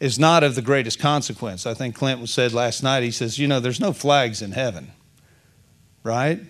is 0.00 0.18
not 0.18 0.42
of 0.42 0.54
the 0.54 0.62
greatest 0.62 0.98
consequence. 0.98 1.66
I 1.66 1.74
think 1.74 1.94
Clint 1.94 2.26
said 2.28 2.52
last 2.52 2.82
night, 2.82 3.02
he 3.02 3.10
says, 3.10 3.38
you 3.38 3.46
know, 3.46 3.60
there's 3.60 3.80
no 3.80 3.92
flags 3.92 4.40
in 4.40 4.52
heaven, 4.52 4.90
right? 6.02 6.40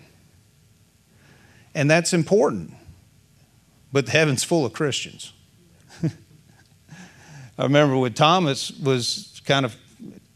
And 1.75 1.91
that's 1.91 2.13
important. 2.13 2.73
But 3.91 4.07
heaven's 4.07 4.43
full 4.43 4.65
of 4.65 4.71
Christians. 4.71 5.33
I 7.57 7.63
remember 7.63 7.97
when 7.97 8.13
Thomas 8.13 8.71
was 8.71 9.41
kind 9.45 9.65
of, 9.65 9.75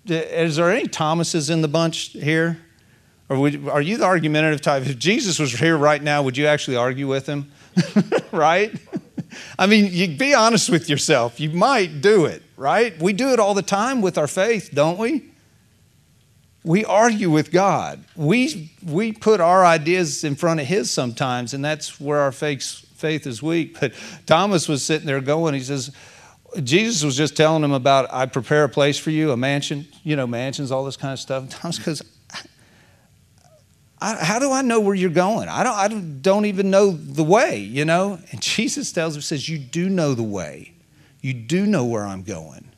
is 0.08 0.56
there 0.58 0.72
any 0.72 0.88
Thomases 0.88 1.50
in 1.50 1.62
the 1.62 1.68
bunch 1.68 2.10
here? 2.10 2.60
Or 3.30 3.40
would, 3.40 3.68
are 3.68 3.82
you 3.82 3.98
the 3.98 4.06
argumentative 4.06 4.62
type? 4.62 4.86
If 4.86 5.00
Jesus 5.00 5.40
was 5.40 5.52
here 5.52 5.78
right 5.78 6.02
now, 6.02 6.22
would 6.22 6.38
you 6.38 6.46
actually 6.46 6.78
argue 6.78 7.08
with 7.08 7.26
him? 7.26 7.52
right? 8.32 8.74
I 9.58 9.66
mean, 9.66 9.90
you 9.92 10.16
be 10.16 10.34
honest 10.34 10.70
with 10.70 10.90
yourself. 10.90 11.40
You 11.40 11.50
might 11.50 12.02
do 12.02 12.26
it, 12.26 12.44
right? 12.56 13.00
We 13.02 13.14
do 13.14 13.30
it 13.30 13.40
all 13.40 13.54
the 13.54 13.64
time 13.64 14.02
with 14.02 14.18
our 14.18 14.28
faith, 14.28 14.70
don't 14.74 14.98
we? 14.98 15.30
We 16.64 16.86
argue 16.86 17.30
with 17.30 17.52
God. 17.52 18.04
We, 18.16 18.72
we 18.86 19.12
put 19.12 19.40
our 19.40 19.66
ideas 19.66 20.24
in 20.24 20.36
front 20.36 20.60
of 20.60 20.68
His 20.68 20.90
sometimes, 20.90 21.54
and 21.54 21.64
that's 21.64 22.00
where 22.00 22.20
our 22.20 22.32
faith, 22.32 22.86
faith 22.96 23.28
is 23.28 23.42
weak. 23.42 23.80
But 23.80 23.94
Thomas 24.26 24.68
was 24.68 24.84
sitting 24.84 25.06
there 25.06 25.22
going, 25.22 25.54
he 25.54 25.60
says, 25.60 25.92
Jesus 26.64 27.04
was 27.04 27.18
just 27.18 27.36
telling 27.36 27.64
him 27.64 27.72
about, 27.72 28.12
I 28.14 28.26
prepare 28.26 28.64
a 28.64 28.70
place 28.70 28.98
for 28.98 29.12
you, 29.12 29.32
a 29.32 29.38
mansion, 29.38 29.88
you 30.04 30.16
know, 30.16 30.28
mansions, 30.28 30.72
all 30.72 30.86
this 30.86 30.98
kind 30.98 31.14
of 31.14 31.20
stuff. 31.20 31.50
Thomas 31.62 31.80
goes, 31.80 32.02
how 34.02 34.40
do 34.40 34.52
I 34.52 34.62
know 34.62 34.80
where 34.80 34.94
you're 34.94 35.10
going? 35.10 35.50
I 35.50 35.64
don't, 35.64 35.74
I 35.74 35.88
don't 35.88 36.46
even 36.46 36.70
know 36.70 36.92
the 36.92 37.24
way, 37.24 37.58
you 37.58 37.86
know? 37.86 38.20
And 38.32 38.42
Jesus 38.42 38.92
tells 38.92 39.16
him, 39.16 39.22
says, 39.22 39.50
You 39.50 39.58
do 39.58 39.90
know 39.90 40.14
the 40.14 40.24
way. 40.24 40.74
You 41.22 41.34
do 41.34 41.66
know 41.66 41.86
where 41.86 42.06
I'm 42.06 42.22
going. 42.22 42.72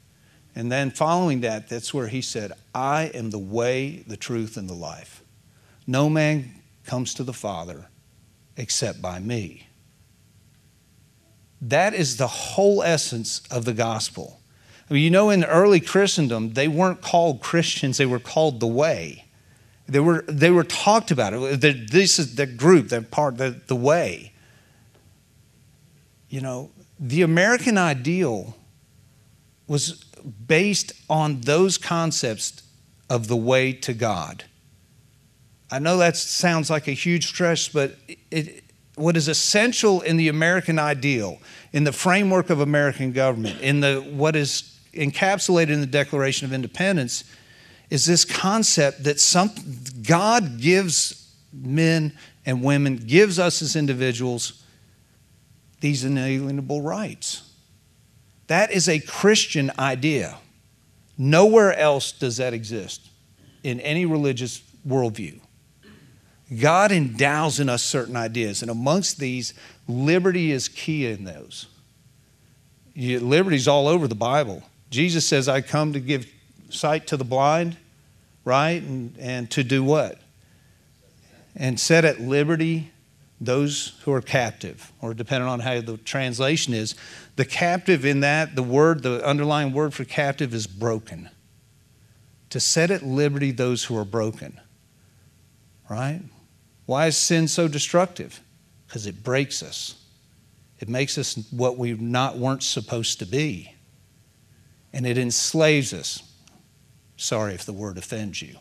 And 0.56 0.72
then 0.72 0.90
following 0.90 1.42
that, 1.42 1.70
that's 1.70 1.94
where 1.94 2.08
he 2.08 2.22
said, 2.22 2.52
I 2.74 3.12
am 3.14 3.30
the 3.30 3.40
way, 3.40 4.04
the 4.08 4.18
truth, 4.18 4.58
and 4.58 4.70
the 4.70 4.74
life. 4.74 5.22
No 5.86 6.10
man 6.10 6.62
comes 6.86 7.14
to 7.16 7.24
the 7.24 7.34
Father 7.34 7.88
except 8.56 9.02
by 9.02 9.20
me. 9.20 9.67
That 11.62 11.94
is 11.94 12.18
the 12.18 12.28
whole 12.28 12.84
essence 12.84 13.42
of 13.50 13.66
the 13.66 13.74
gospel. 13.74 14.40
I 14.90 14.94
mean, 14.94 15.04
you 15.04 15.10
know, 15.10 15.30
in 15.30 15.44
early 15.44 15.80
Christendom, 15.80 16.54
they 16.54 16.68
weren't 16.68 17.02
called 17.02 17.42
Christians, 17.42 17.98
they 17.98 18.06
were 18.06 18.20
called 18.20 18.60
the 18.60 18.68
way. 18.68 19.26
They 19.88 20.00
were, 20.00 20.24
they 20.28 20.52
were 20.52 20.64
talked 20.64 21.12
about. 21.12 21.34
It. 21.34 21.92
This 21.92 22.20
is 22.20 22.36
the 22.36 22.46
group, 22.46 22.90
that 22.90 23.10
part, 23.10 23.38
the, 23.38 23.62
the 23.68 23.76
way. 23.76 24.34
You 26.30 26.42
know, 26.42 26.72
the 27.00 27.22
American 27.22 27.78
ideal 27.78 28.58
was 29.68 30.04
based 30.46 30.92
on 31.10 31.42
those 31.42 31.78
concepts 31.78 32.64
of 33.10 33.28
the 33.28 33.38
way 33.38 33.72
to 33.72 33.94
God. 33.94 34.44
I 35.72 35.80
know 35.80 35.98
that 35.98 36.18
sounds 36.18 36.70
like 36.70 36.88
a 36.88 36.94
huge 36.94 37.28
stretch, 37.28 37.74
but 37.74 37.96
it, 38.32 38.64
what 38.98 39.16
is 39.16 39.28
essential 39.28 40.02
in 40.02 40.18
the 40.18 40.28
American 40.28 40.80
ideal, 40.80 41.40
in 41.72 41.84
the 41.84 41.92
framework 41.92 42.50
of 42.50 42.60
American 42.60 43.12
government, 43.12 43.62
in 43.62 43.80
the, 43.80 44.02
what 44.02 44.36
is 44.36 44.78
encapsulated 44.94 45.70
in 45.70 45.82
the 45.82 45.88
Declaration 45.88 46.46
of 46.46 46.54
Independence, 46.54 47.24
is 47.90 48.06
this 48.06 48.26
concept 48.26 49.04
that 49.04 49.20
some, 49.20 49.52
God 50.06 50.60
gives 50.60 51.32
men 51.54 52.18
and 52.46 52.64
women, 52.64 52.98
gives 52.98 53.40
us 53.40 53.62
as 53.62 53.76
individuals 53.76 54.64
these 55.80 56.04
inalienable 56.04 56.82
rights. 56.82 57.44
That 58.48 58.72
is 58.72 58.90
a 58.90 59.00
Christian 59.00 59.72
idea. 59.78 60.38
Nowhere 61.18 61.78
else 61.78 62.12
does 62.12 62.38
that 62.38 62.54
exist 62.54 63.10
in 63.64 63.80
any 63.82 64.06
religious 64.06 64.62
worldview. 64.88 65.40
God 66.56 66.92
endows 66.92 67.60
in 67.60 67.68
us 67.68 67.84
certain 67.84 68.16
ideas, 68.16 68.62
and 68.62 68.72
amongst 68.72 69.20
these, 69.20 69.54
liberty 69.88 70.52
is 70.52 70.70
key 70.70 71.06
in 71.06 71.26
those. 71.26 71.68
Liberty 72.96 73.58
is 73.58 73.68
all 73.68 73.88
over 73.88 74.08
the 74.08 74.16
Bible. 74.16 74.64
Jesus 74.90 75.26
says, 75.26 75.50
I 75.50 75.62
come 75.62 75.94
to 75.94 76.00
give 76.00 76.26
sight 76.70 77.08
to 77.08 77.18
the 77.18 77.26
blind, 77.26 77.78
right? 78.46 78.82
And, 78.82 79.16
and 79.20 79.52
to 79.52 79.64
do 79.64 79.84
what? 79.84 80.20
And 81.56 81.80
set 81.80 82.06
at 82.06 82.22
liberty 82.22 82.92
those 83.40 84.00
who 84.04 84.14
are 84.14 84.22
captive, 84.22 84.92
or 85.02 85.14
depending 85.14 85.48
on 85.48 85.60
how 85.60 85.82
the 85.82 85.98
translation 85.98 86.74
is, 86.74 86.96
the 87.36 87.46
captive 87.46 88.06
in 88.06 88.22
that, 88.22 88.56
the 88.56 88.64
word, 88.64 89.04
the 89.04 89.24
underlying 89.24 89.74
word 89.74 89.94
for 89.94 90.06
captive 90.06 90.54
is 90.54 90.66
broken. 90.66 91.30
To 92.52 92.60
set 92.60 92.90
at 92.90 93.04
liberty 93.04 93.52
those 93.52 93.84
who 93.84 93.98
are 93.98 94.06
broken, 94.06 94.60
right? 95.90 96.22
Why 96.88 97.06
is 97.08 97.18
sin 97.18 97.48
so 97.48 97.68
destructive? 97.68 98.40
Because 98.88 99.06
it 99.06 99.22
breaks 99.22 99.62
us. 99.62 100.04
It 100.80 100.90
makes 100.90 101.18
us 101.18 101.36
what 101.52 101.78
we 101.78 101.94
not 101.94 102.38
weren't 102.38 102.64
supposed 102.64 103.20
to 103.20 103.26
be. 103.26 103.76
And 104.94 105.06
it 105.06 105.18
enslaves 105.18 105.94
us. 105.94 106.24
Sorry 107.18 107.54
if 107.54 107.66
the 107.66 107.74
word 107.74 107.98
offends 108.00 108.42
you, 108.42 108.56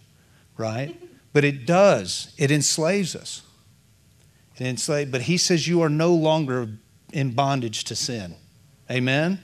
right? 0.59 0.95
But 1.33 1.45
it 1.45 1.67
does. 1.67 2.33
It 2.39 2.51
enslaves 2.51 3.15
us. 3.15 3.43
It 4.57 4.63
enslaves, 4.63 5.11
but 5.11 5.21
he 5.21 5.37
says 5.37 5.69
you 5.69 5.83
are 5.83 5.91
no 5.91 6.15
longer 6.15 6.71
in 7.13 7.33
bondage 7.33 7.85
to 7.85 7.95
sin. 7.95 8.37
Amen? 8.91 9.43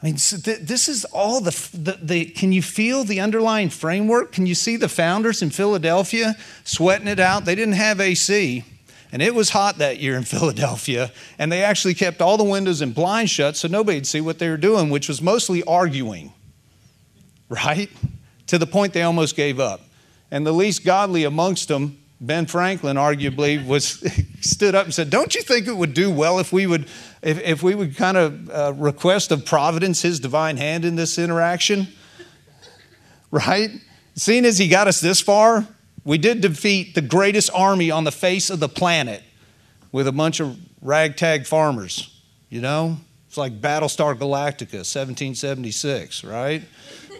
I 0.00 0.06
mean, 0.06 0.14
this 0.14 0.88
is 0.88 1.04
all 1.06 1.40
the, 1.40 1.50
the, 1.72 1.98
the, 2.00 2.24
Can 2.26 2.52
you 2.52 2.62
feel 2.62 3.02
the 3.02 3.18
underlying 3.20 3.68
framework? 3.68 4.30
Can 4.30 4.46
you 4.46 4.54
see 4.54 4.76
the 4.76 4.88
founders 4.88 5.42
in 5.42 5.50
Philadelphia 5.50 6.36
sweating 6.62 7.08
it 7.08 7.18
out? 7.18 7.44
They 7.44 7.56
didn't 7.56 7.74
have 7.74 8.00
AC, 8.00 8.64
and 9.10 9.20
it 9.20 9.34
was 9.34 9.50
hot 9.50 9.78
that 9.78 9.98
year 9.98 10.16
in 10.16 10.22
Philadelphia, 10.24 11.10
and 11.38 11.50
they 11.50 11.64
actually 11.64 11.94
kept 11.94 12.22
all 12.22 12.36
the 12.36 12.44
windows 12.44 12.80
and 12.80 12.94
blinds 12.94 13.32
shut 13.32 13.56
so 13.56 13.66
nobody'd 13.66 14.06
see 14.06 14.20
what 14.20 14.38
they 14.38 14.48
were 14.48 14.56
doing, 14.56 14.88
which 14.88 15.08
was 15.08 15.20
mostly 15.20 15.64
arguing 15.64 16.32
right? 17.48 17.90
To 18.48 18.58
the 18.58 18.66
point 18.66 18.92
they 18.92 19.02
almost 19.02 19.36
gave 19.36 19.60
up. 19.60 19.80
And 20.30 20.46
the 20.46 20.52
least 20.52 20.84
godly 20.84 21.24
amongst 21.24 21.68
them, 21.68 21.98
Ben 22.20 22.46
Franklin 22.46 22.96
arguably 22.96 23.64
was 23.64 24.04
stood 24.40 24.74
up 24.74 24.84
and 24.84 24.94
said, 24.94 25.10
"Don't 25.10 25.34
you 25.34 25.42
think 25.42 25.66
it 25.66 25.76
would 25.76 25.94
do 25.94 26.10
well 26.10 26.38
if 26.38 26.52
we 26.52 26.66
would 26.66 26.86
if, 27.22 27.40
if 27.40 27.62
we 27.62 27.74
would 27.74 27.96
kind 27.96 28.16
of 28.16 28.50
uh, 28.50 28.72
request 28.76 29.30
of 29.30 29.44
Providence 29.44 30.02
his 30.02 30.18
divine 30.18 30.56
hand 30.56 30.84
in 30.84 30.96
this 30.96 31.18
interaction?" 31.18 31.88
right? 33.30 33.70
Seeing 34.14 34.44
as 34.44 34.58
he 34.58 34.68
got 34.68 34.88
us 34.88 35.00
this 35.00 35.20
far, 35.20 35.66
we 36.04 36.18
did 36.18 36.40
defeat 36.40 36.94
the 36.94 37.02
greatest 37.02 37.50
army 37.54 37.90
on 37.90 38.04
the 38.04 38.12
face 38.12 38.50
of 38.50 38.58
the 38.58 38.68
planet 38.68 39.22
with 39.92 40.06
a 40.08 40.12
bunch 40.12 40.40
of 40.40 40.56
ragtag 40.80 41.46
farmers, 41.46 42.20
you 42.48 42.60
know? 42.60 42.96
It's 43.26 43.36
like 43.36 43.60
Battlestar 43.60 44.14
Galactica, 44.14 44.80
1776, 44.80 46.24
right? 46.24 46.62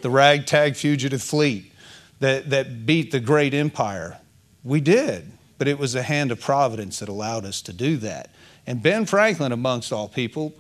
the 0.03 0.11
ragtag 0.11 0.77
fugitive 0.77 1.23
fleet 1.23 1.73
that, 2.21 2.51
that 2.51 2.87
beat 2.87 3.11
the 3.11 3.21
great 3.21 3.55
empire. 3.55 4.19
We 4.69 4.83
did, 4.83 5.33
but 5.57 5.67
it 5.67 5.79
was 5.79 5.95
the 5.95 6.03
hand 6.03 6.31
of 6.31 6.41
providence 6.41 6.99
that 6.99 7.09
allowed 7.09 7.47
us 7.47 7.63
to 7.63 7.73
do 7.73 7.97
that. 7.99 8.31
And 8.67 8.83
Ben 8.83 9.07
Franklin, 9.07 9.51
amongst 9.51 9.95
all 9.95 10.09
people, 10.09 10.53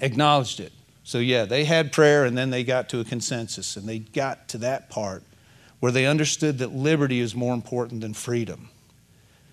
acknowledged 0.00 0.60
it. 0.60 0.72
So, 1.02 1.18
yeah, 1.18 1.46
they 1.46 1.64
had 1.64 1.90
prayer 1.90 2.24
and 2.24 2.38
then 2.38 2.50
they 2.50 2.62
got 2.62 2.88
to 2.90 3.00
a 3.00 3.04
consensus 3.04 3.76
and 3.76 3.88
they 3.88 3.98
got 3.98 4.46
to 4.50 4.58
that 4.58 4.88
part 4.88 5.24
where 5.80 5.90
they 5.90 6.06
understood 6.06 6.58
that 6.58 6.72
liberty 6.72 7.18
is 7.18 7.34
more 7.34 7.52
important 7.52 8.02
than 8.02 8.14
freedom. 8.14 8.68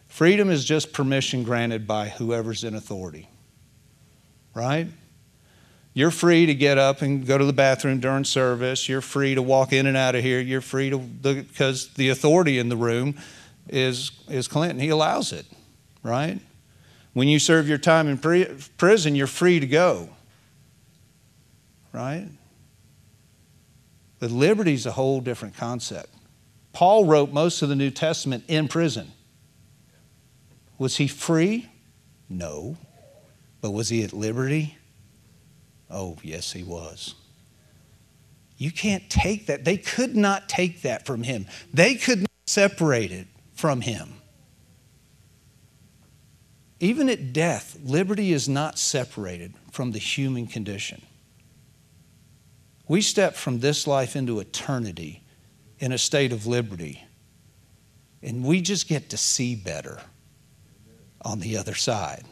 Freedom 0.08 0.52
is 0.52 0.64
just 0.64 0.94
permission 0.94 1.44
granted 1.44 1.88
by 1.88 2.10
whoever's 2.10 2.64
in 2.64 2.76
authority. 2.76 3.28
right? 4.54 4.88
You're 5.94 6.12
free 6.12 6.46
to 6.46 6.54
get 6.54 6.78
up 6.78 7.02
and 7.02 7.26
go 7.26 7.38
to 7.38 7.46
the 7.46 7.54
bathroom 7.54 8.00
during 8.00 8.24
service. 8.24 8.88
You're 8.90 9.02
free 9.02 9.36
to 9.36 9.42
walk 9.42 9.74
in 9.74 9.88
and 9.88 9.98
out 9.98 10.14
of 10.16 10.24
here. 10.24 10.40
You're 10.40 10.62
free 10.62 10.90
to, 10.90 10.98
because 11.00 11.94
the 11.94 12.10
authority 12.10 12.60
in 12.60 12.70
the 12.70 12.78
room 12.78 13.16
is, 13.70 14.12
is 14.30 14.48
Clinton. 14.48 14.80
He 14.80 14.90
allows 14.90 15.32
it, 15.34 15.46
right? 16.04 16.40
When 17.14 17.28
you 17.28 17.40
serve 17.40 17.68
your 17.68 17.78
time 17.78 18.08
in 18.08 18.18
pre- 18.18 18.48
prison, 18.78 19.16
you're 19.16 19.28
free 19.28 19.60
to 19.60 19.68
go, 19.68 20.10
right? 21.92 22.28
But 24.20 24.32
liberty 24.32 24.74
is 24.74 24.86
a 24.86 24.92
whole 24.92 25.22
different 25.22 25.56
concept. 25.56 26.10
Paul 26.74 27.06
wrote 27.06 27.32
most 27.32 27.62
of 27.62 27.70
the 27.70 27.76
New 27.76 27.90
Testament 27.90 28.44
in 28.48 28.68
prison. 28.68 29.12
Was 30.78 30.98
he 30.98 31.08
free? 31.08 31.70
No. 32.30 32.78
But 33.62 33.72
was 33.72 33.90
he 33.90 34.04
at 34.04 34.14
liberty? 34.14 34.78
Oh, 35.90 36.18
yes, 36.22 36.52
he 36.52 36.64
was. 36.64 37.16
You 38.58 38.72
can't 38.72 39.10
take 39.10 39.48
that. 39.48 39.66
They 39.66 39.78
could 39.78 40.16
not 40.16 40.50
take 40.50 40.82
that 40.82 41.06
from 41.06 41.24
him, 41.24 41.48
they 41.74 41.96
could 41.96 42.20
not 42.20 42.30
separate 42.46 43.12
it 43.12 43.28
from 43.58 43.82
him. 43.82 44.14
Even 46.80 47.10
at 47.10 47.34
death, 47.34 47.76
liberty 47.84 48.32
is 48.32 48.48
not 48.48 48.78
separated 48.78 49.56
from 49.72 49.92
the 49.92 50.00
human 50.00 50.46
condition. 50.46 51.02
We 52.88 53.02
step 53.02 53.34
from 53.34 53.60
this 53.60 53.88
life 53.88 54.16
into 54.16 54.40
eternity 54.40 55.24
in 55.80 55.92
a 55.92 55.98
state 55.98 56.32
of 56.32 56.46
liberty, 56.46 57.04
and 58.22 58.44
we 58.44 58.62
just 58.62 58.88
get 58.88 59.10
to 59.10 59.18
see 59.18 59.56
better 59.56 60.00
on 61.24 61.40
the 61.40 61.58
other 61.58 61.74
side. 61.74 62.26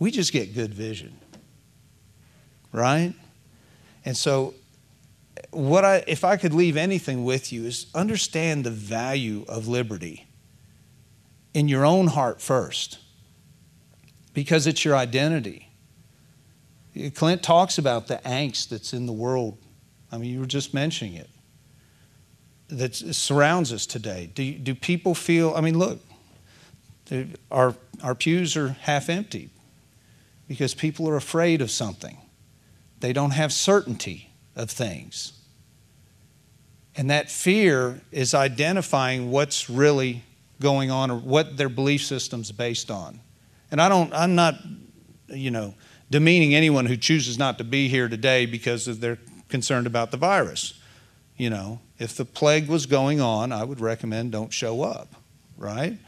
We 0.00 0.10
just 0.10 0.32
get 0.32 0.54
good 0.54 0.74
vision. 0.74 1.16
Right? 2.72 3.14
And 4.04 4.16
so 4.16 4.54
what 5.56 5.84
I 5.84 6.04
if 6.06 6.22
I 6.24 6.36
could 6.36 6.52
leave 6.52 6.76
anything 6.76 7.24
with 7.24 7.52
you 7.52 7.64
is 7.64 7.86
understand 7.94 8.64
the 8.64 8.70
value 8.70 9.44
of 9.48 9.66
liberty 9.66 10.26
in 11.54 11.68
your 11.68 11.86
own 11.86 12.08
heart 12.08 12.40
first. 12.40 12.98
Because 14.34 14.66
it's 14.66 14.84
your 14.84 14.94
identity. 14.94 15.70
Clint 17.14 17.42
talks 17.42 17.78
about 17.78 18.06
the 18.06 18.16
angst 18.18 18.68
that's 18.68 18.92
in 18.92 19.06
the 19.06 19.12
world. 19.12 19.56
I 20.12 20.18
mean, 20.18 20.30
you 20.30 20.40
were 20.40 20.46
just 20.46 20.74
mentioning 20.74 21.14
it. 21.14 21.30
That 22.68 22.94
surrounds 22.94 23.72
us 23.72 23.86
today. 23.86 24.30
Do, 24.34 24.52
do 24.52 24.74
people 24.74 25.14
feel, 25.14 25.54
I 25.54 25.62
mean, 25.62 25.78
look, 25.78 26.00
our, 27.50 27.74
our 28.02 28.14
pews 28.14 28.56
are 28.56 28.68
half 28.68 29.08
empty 29.08 29.50
because 30.48 30.74
people 30.74 31.08
are 31.08 31.16
afraid 31.16 31.62
of 31.62 31.70
something. 31.70 32.18
They 33.00 33.14
don't 33.14 33.30
have 33.30 33.52
certainty 33.52 34.30
of 34.54 34.70
things. 34.70 35.32
And 36.96 37.10
that 37.10 37.30
fear 37.30 38.00
is 38.10 38.32
identifying 38.32 39.30
what's 39.30 39.68
really 39.68 40.22
going 40.60 40.90
on 40.90 41.10
or 41.10 41.18
what 41.18 41.56
their 41.56 41.68
belief 41.68 42.02
system's 42.02 42.50
based 42.50 42.90
on. 42.90 43.20
And 43.70 43.80
I 43.80 43.88
don't, 43.88 44.12
I'm 44.14 44.34
not, 44.34 44.54
you 45.28 45.50
know, 45.50 45.74
demeaning 46.10 46.54
anyone 46.54 46.86
who 46.86 46.96
chooses 46.96 47.38
not 47.38 47.58
to 47.58 47.64
be 47.64 47.88
here 47.88 48.08
today 48.08 48.46
because 48.46 48.86
they're 48.98 49.18
concerned 49.48 49.86
about 49.86 50.10
the 50.10 50.16
virus. 50.16 50.80
You 51.36 51.50
know, 51.50 51.80
if 51.98 52.16
the 52.16 52.24
plague 52.24 52.68
was 52.68 52.86
going 52.86 53.20
on, 53.20 53.52
I 53.52 53.64
would 53.64 53.80
recommend 53.80 54.32
don't 54.32 54.52
show 54.52 54.82
up, 54.82 55.08
right? 55.58 55.98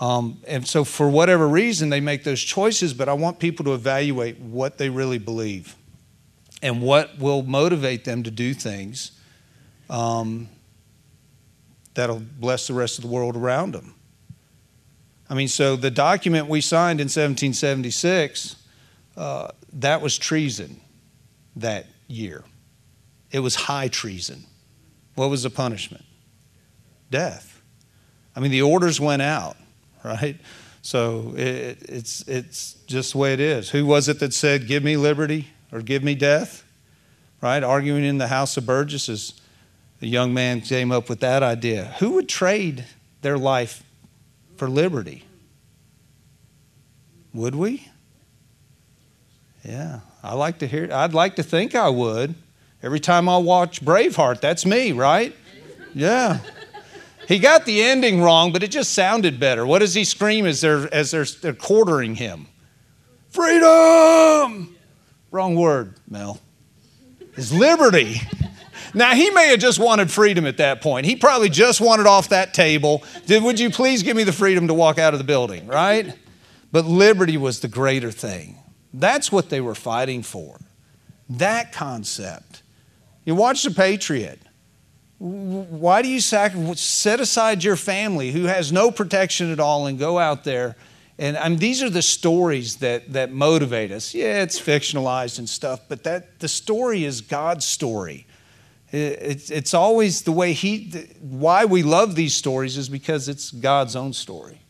Um, 0.00 0.38
and 0.46 0.66
so, 0.66 0.84
for 0.84 1.08
whatever 1.08 1.46
reason, 1.46 1.90
they 1.90 2.00
make 2.00 2.24
those 2.24 2.40
choices, 2.40 2.94
but 2.94 3.08
I 3.08 3.12
want 3.12 3.38
people 3.38 3.64
to 3.66 3.74
evaluate 3.74 4.38
what 4.38 4.78
they 4.78 4.90
really 4.90 5.18
believe 5.18 5.76
and 6.62 6.82
what 6.82 7.18
will 7.18 7.42
motivate 7.42 8.04
them 8.04 8.22
to 8.24 8.30
do 8.30 8.54
things 8.54 9.17
um, 9.88 10.48
that'll 11.94 12.22
bless 12.38 12.66
the 12.66 12.74
rest 12.74 12.98
of 12.98 13.02
the 13.02 13.08
world 13.08 13.36
around 13.36 13.74
them. 13.74 13.94
I 15.30 15.34
mean, 15.34 15.48
so 15.48 15.76
the 15.76 15.90
document 15.90 16.48
we 16.48 16.60
signed 16.60 17.00
in 17.00 17.04
1776, 17.06 18.56
uh, 19.16 19.48
that 19.74 20.00
was 20.00 20.16
treason 20.16 20.80
that 21.56 21.86
year. 22.06 22.44
It 23.30 23.40
was 23.40 23.54
high 23.54 23.88
treason. 23.88 24.44
What 25.16 25.28
was 25.28 25.42
the 25.42 25.50
punishment? 25.50 26.04
Death. 27.10 27.60
I 28.34 28.40
mean, 28.40 28.50
the 28.50 28.62
orders 28.62 29.00
went 29.00 29.20
out 29.20 29.56
right? 30.04 30.36
So 30.82 31.34
it, 31.36 31.78
it's, 31.88 32.26
it's 32.28 32.74
just 32.86 33.12
the 33.12 33.18
way 33.18 33.32
it 33.32 33.40
is. 33.40 33.70
Who 33.70 33.84
was 33.86 34.08
it 34.08 34.20
that 34.20 34.32
said, 34.32 34.66
Give 34.66 34.82
me 34.82 34.96
liberty 34.96 35.48
or 35.72 35.82
give 35.82 36.02
me 36.02 36.14
death? 36.14 36.64
Right? 37.40 37.62
Arguing 37.62 38.04
in 38.04 38.18
the 38.18 38.28
House 38.28 38.56
of 38.56 38.66
Burgesses, 38.66 39.37
the 40.00 40.08
young 40.08 40.32
man 40.32 40.60
came 40.60 40.92
up 40.92 41.08
with 41.08 41.20
that 41.20 41.42
idea. 41.42 41.94
Who 41.98 42.12
would 42.12 42.28
trade 42.28 42.84
their 43.22 43.38
life 43.38 43.82
for 44.56 44.68
liberty? 44.68 45.24
Would 47.34 47.54
we? 47.54 47.86
Yeah, 49.64 50.00
I 50.22 50.34
like 50.34 50.58
to 50.58 50.66
hear. 50.66 50.88
I'd 50.92 51.14
like 51.14 51.36
to 51.36 51.42
think 51.42 51.74
I 51.74 51.88
would. 51.88 52.34
Every 52.82 53.00
time 53.00 53.28
I 53.28 53.38
watch 53.38 53.84
Braveheart, 53.84 54.40
that's 54.40 54.64
me, 54.64 54.92
right? 54.92 55.34
Yeah. 55.94 56.38
He 57.26 57.38
got 57.38 57.66
the 57.66 57.82
ending 57.82 58.22
wrong, 58.22 58.52
but 58.52 58.62
it 58.62 58.70
just 58.70 58.94
sounded 58.94 59.38
better. 59.38 59.66
What 59.66 59.80
does 59.80 59.94
he 59.94 60.04
scream 60.04 60.46
as 60.46 60.60
they're, 60.60 60.92
as 60.94 61.10
they're, 61.10 61.24
they're 61.24 61.52
quartering 61.52 62.14
him? 62.14 62.46
Freedom! 63.30 64.74
Wrong 65.30 65.54
word, 65.54 65.94
Mel. 66.08 66.40
Is 67.36 67.52
liberty. 67.52 68.22
Now, 68.94 69.14
he 69.14 69.30
may 69.30 69.48
have 69.48 69.60
just 69.60 69.78
wanted 69.78 70.10
freedom 70.10 70.46
at 70.46 70.56
that 70.58 70.80
point. 70.80 71.06
He 71.06 71.16
probably 71.16 71.48
just 71.48 71.80
wanted 71.80 72.06
off 72.06 72.28
that 72.30 72.54
table. 72.54 73.02
Did, 73.26 73.42
would 73.42 73.60
you 73.60 73.70
please 73.70 74.02
give 74.02 74.16
me 74.16 74.24
the 74.24 74.32
freedom 74.32 74.68
to 74.68 74.74
walk 74.74 74.98
out 74.98 75.14
of 75.14 75.18
the 75.18 75.24
building, 75.24 75.66
right? 75.66 76.14
But 76.72 76.84
liberty 76.84 77.36
was 77.36 77.60
the 77.60 77.68
greater 77.68 78.10
thing. 78.10 78.58
That's 78.92 79.30
what 79.30 79.50
they 79.50 79.60
were 79.60 79.74
fighting 79.74 80.22
for. 80.22 80.58
That 81.28 81.72
concept. 81.72 82.62
You 83.24 83.34
watch 83.34 83.62
The 83.62 83.70
Patriot. 83.70 84.40
Why 85.18 86.00
do 86.02 86.08
you 86.08 86.20
sac- 86.20 86.54
set 86.76 87.20
aside 87.20 87.64
your 87.64 87.76
family 87.76 88.30
who 88.30 88.44
has 88.44 88.72
no 88.72 88.90
protection 88.90 89.52
at 89.52 89.60
all 89.60 89.86
and 89.86 89.98
go 89.98 90.18
out 90.18 90.44
there? 90.44 90.76
And 91.18 91.36
I 91.36 91.48
mean, 91.48 91.58
these 91.58 91.82
are 91.82 91.90
the 91.90 92.02
stories 92.02 92.76
that, 92.76 93.12
that 93.12 93.32
motivate 93.32 93.90
us. 93.90 94.14
Yeah, 94.14 94.42
it's 94.42 94.60
fictionalized 94.60 95.40
and 95.40 95.48
stuff, 95.48 95.80
but 95.88 96.04
that 96.04 96.38
the 96.38 96.46
story 96.46 97.04
is 97.04 97.20
God's 97.20 97.64
story. 97.64 98.26
It's, 98.90 99.74
always 99.74 100.22
the 100.22 100.32
way 100.32 100.52
He, 100.54 100.90
why 101.20 101.66
we 101.66 101.82
love 101.82 102.14
these 102.14 102.34
stories 102.34 102.78
is 102.78 102.88
because 102.88 103.28
it's 103.28 103.50
God's 103.50 103.94
own 103.94 104.12
story. 104.14 104.60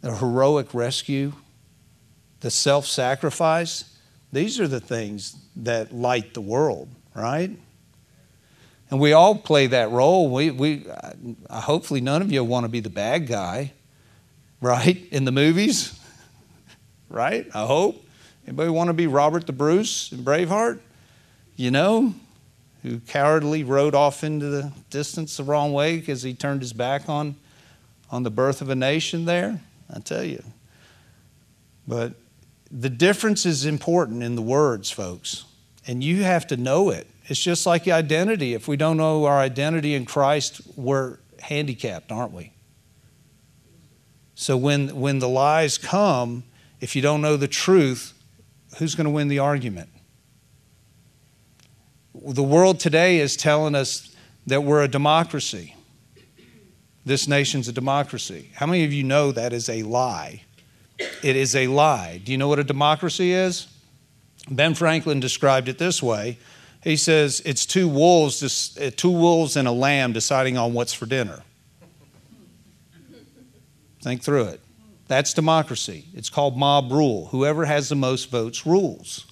The 0.00 0.16
heroic 0.16 0.72
rescue, 0.72 1.32
the 2.40 2.50
self 2.50 2.86
sacrifice, 2.86 3.84
these 4.32 4.58
are 4.60 4.68
the 4.68 4.80
things 4.80 5.36
that 5.56 5.92
light 5.92 6.32
the 6.32 6.40
world, 6.40 6.88
right? 7.14 7.50
And 8.90 8.98
we 8.98 9.12
all 9.12 9.36
play 9.36 9.66
that 9.68 9.90
role. 9.90 10.30
We, 10.30 10.50
we, 10.50 10.86
hopefully, 11.50 12.00
none 12.00 12.22
of 12.22 12.32
you 12.32 12.42
want 12.42 12.64
to 12.64 12.68
be 12.68 12.80
the 12.80 12.90
bad 12.90 13.26
guy, 13.26 13.72
right? 14.60 15.06
In 15.12 15.24
the 15.24 15.32
movies, 15.32 15.98
right? 17.10 17.46
I 17.54 17.66
hope. 17.66 18.04
Anybody 18.46 18.70
want 18.70 18.88
to 18.88 18.94
be 18.94 19.06
Robert 19.06 19.46
the 19.46 19.52
Bruce 19.52 20.10
in 20.12 20.24
Braveheart? 20.24 20.80
You 21.56 21.70
know, 21.70 22.14
who 22.82 23.00
cowardly 23.00 23.64
rode 23.64 23.94
off 23.94 24.24
into 24.24 24.46
the 24.46 24.72
distance 24.88 25.36
the 25.36 25.44
wrong 25.44 25.72
way 25.72 25.98
because 25.98 26.22
he 26.22 26.34
turned 26.34 26.62
his 26.62 26.72
back 26.72 27.08
on, 27.08 27.36
on 28.10 28.22
the 28.22 28.30
birth 28.30 28.62
of 28.62 28.70
a 28.70 28.74
nation 28.74 29.24
there? 29.24 29.60
I 29.94 30.00
tell 30.00 30.24
you. 30.24 30.42
But 31.86 32.14
the 32.70 32.90
difference 32.90 33.44
is 33.44 33.64
important 33.64 34.22
in 34.22 34.36
the 34.36 34.42
words, 34.42 34.90
folks, 34.90 35.44
and 35.86 36.04
you 36.04 36.22
have 36.22 36.46
to 36.48 36.56
know 36.56 36.90
it. 36.90 37.06
It's 37.26 37.40
just 37.40 37.66
like 37.66 37.86
identity. 37.86 38.54
If 38.54 38.68
we 38.68 38.76
don't 38.76 38.96
know 38.96 39.24
our 39.24 39.38
identity 39.38 39.94
in 39.94 40.04
Christ, 40.04 40.60
we're 40.76 41.18
handicapped, 41.40 42.10
aren't 42.10 42.32
we? 42.32 42.52
So 44.34 44.56
when, 44.56 45.00
when 45.00 45.18
the 45.18 45.28
lies 45.28 45.78
come, 45.78 46.44
if 46.80 46.96
you 46.96 47.02
don't 47.02 47.20
know 47.20 47.36
the 47.36 47.48
truth, 47.48 48.14
who's 48.78 48.94
going 48.94 49.04
to 49.04 49.10
win 49.10 49.28
the 49.28 49.38
argument? 49.38 49.90
The 52.14 52.42
world 52.42 52.80
today 52.80 53.18
is 53.18 53.36
telling 53.36 53.74
us 53.74 54.14
that 54.46 54.62
we're 54.62 54.82
a 54.82 54.88
democracy. 54.88 55.76
This 57.04 57.28
nation's 57.28 57.68
a 57.68 57.72
democracy. 57.72 58.50
How 58.54 58.66
many 58.66 58.84
of 58.84 58.92
you 58.92 59.04
know 59.04 59.32
that 59.32 59.52
is 59.52 59.68
a 59.68 59.82
lie? 59.82 60.42
It 60.98 61.36
is 61.36 61.56
a 61.56 61.66
lie. 61.66 62.20
Do 62.22 62.32
you 62.32 62.38
know 62.38 62.48
what 62.48 62.58
a 62.58 62.64
democracy 62.64 63.32
is? 63.32 63.68
Ben 64.50 64.74
Franklin 64.74 65.20
described 65.20 65.68
it 65.68 65.78
this 65.78 66.02
way 66.02 66.38
he 66.82 66.96
says 66.96 67.42
it's 67.44 67.66
two 67.66 67.88
wolves, 67.88 68.76
uh, 68.78 68.90
two 68.96 69.10
wolves 69.10 69.56
and 69.56 69.68
a 69.68 69.72
lamb 69.72 70.12
deciding 70.12 70.56
on 70.56 70.72
what's 70.72 70.92
for 70.92 71.06
dinner. 71.06 71.42
Think 74.02 74.22
through 74.22 74.44
it. 74.44 74.60
That's 75.08 75.34
democracy. 75.34 76.06
It's 76.14 76.30
called 76.30 76.56
mob 76.56 76.90
rule. 76.90 77.26
Whoever 77.26 77.66
has 77.66 77.88
the 77.88 77.96
most 77.96 78.30
votes 78.30 78.64
rules. 78.64 79.26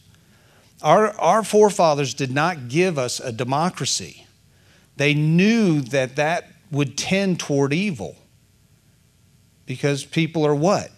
Our, 0.83 1.09
our 1.19 1.43
forefathers 1.43 2.15
did 2.15 2.31
not 2.31 2.69
give 2.69 2.99
us 2.99 3.21
a 3.21 3.33
democracy. 3.33 4.27
They 4.97 5.15
knew 5.15 5.81
that 5.81 6.17
that 6.17 6.51
would 6.71 6.97
tend 6.97 7.41
toward 7.41 7.73
evil 7.73 8.17
because 9.67 10.05
people 10.05 10.47
are 10.47 10.55
what? 10.55 10.91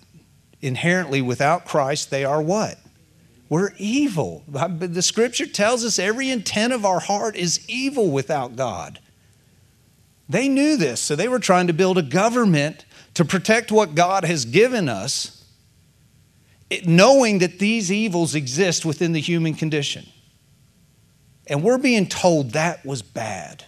Inherently, 0.61 1.23
without 1.23 1.65
Christ, 1.65 2.11
they 2.11 2.25
are 2.25 2.43
what? 2.43 2.79
We're 3.49 3.73
evil. 3.79 4.45
The 4.47 5.03
scripture 5.03 5.47
tells 5.47 5.85
us 5.85 5.99
every 5.99 6.31
intent 6.31 6.73
of 6.73 6.85
our 6.85 7.01
heart 7.01 7.35
is 7.35 7.69
evil 7.69 8.11
without 8.11 8.55
God. 8.55 9.01
They 10.29 10.49
knew 10.49 10.77
this, 10.77 11.01
so 11.01 11.17
they 11.17 11.27
were 11.27 11.41
trying 11.41 11.67
to 11.67 11.73
build 11.73 11.99
a 11.99 12.03
government 12.03 12.85
to 13.15 13.25
protect 13.25 13.73
what 13.73 13.97
God 13.97 14.25
has 14.25 14.45
given 14.45 14.89
us, 14.89 15.40
knowing 16.85 17.39
that 17.41 17.59
these 17.59 17.91
evils 17.91 18.35
exist 18.35 18.85
within 18.85 19.13
the 19.13 19.21
human 19.21 19.55
condition. 19.55 20.07
And 21.47 21.63
we're 21.63 21.79
being 21.79 22.07
told 22.07 22.53
that 22.53 22.85
was 22.87 23.03
bad. 23.03 23.65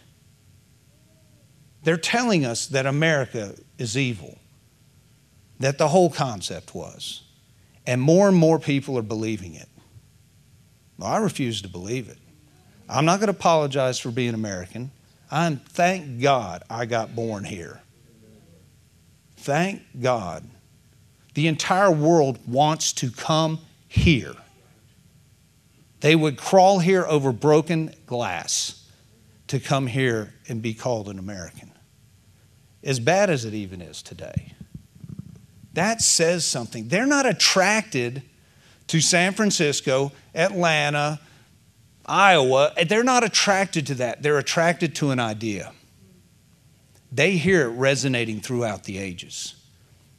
They're 1.82 1.96
telling 1.96 2.44
us 2.44 2.66
that 2.68 2.86
America 2.86 3.56
is 3.76 3.96
evil, 3.96 4.38
that 5.58 5.78
the 5.78 5.88
whole 5.88 6.10
concept 6.10 6.74
was. 6.74 7.22
And 7.84 8.00
more 8.00 8.28
and 8.28 8.36
more 8.36 8.60
people 8.60 8.96
are 8.98 9.02
believing 9.02 9.54
it. 9.54 9.68
Well, 10.96 11.10
I 11.10 11.18
refuse 11.18 11.62
to 11.62 11.68
believe 11.68 12.08
it. 12.08 12.18
I'm 12.88 13.04
not 13.04 13.18
going 13.18 13.32
to 13.32 13.36
apologize 13.36 13.98
for 13.98 14.12
being 14.12 14.34
American. 14.34 14.92
I'm 15.30 15.56
thank 15.56 16.20
God 16.20 16.62
I 16.70 16.86
got 16.86 17.16
born 17.16 17.42
here. 17.42 17.80
Thank 19.38 19.82
God. 20.00 20.44
The 21.34 21.46
entire 21.46 21.90
world 21.90 22.38
wants 22.46 22.92
to 22.94 23.10
come 23.10 23.60
here. 23.88 24.34
They 26.00 26.16
would 26.16 26.36
crawl 26.36 26.80
here 26.80 27.06
over 27.06 27.32
broken 27.32 27.94
glass 28.06 28.84
to 29.46 29.60
come 29.60 29.86
here 29.86 30.34
and 30.48 30.60
be 30.60 30.74
called 30.74 31.08
an 31.08 31.18
American. 31.18 31.70
As 32.82 32.98
bad 32.98 33.30
as 33.30 33.44
it 33.44 33.54
even 33.54 33.80
is 33.80 34.02
today. 34.02 34.54
That 35.74 36.02
says 36.02 36.44
something. 36.44 36.88
They're 36.88 37.06
not 37.06 37.24
attracted 37.24 38.22
to 38.88 39.00
San 39.00 39.32
Francisco, 39.32 40.12
Atlanta, 40.34 41.20
Iowa, 42.04 42.72
they're 42.88 43.04
not 43.04 43.22
attracted 43.22 43.86
to 43.86 43.94
that. 43.96 44.22
They're 44.22 44.38
attracted 44.38 44.96
to 44.96 45.12
an 45.12 45.20
idea. 45.20 45.72
They 47.12 47.36
hear 47.36 47.62
it 47.62 47.74
resonating 47.74 48.40
throughout 48.40 48.84
the 48.84 48.98
ages 48.98 49.54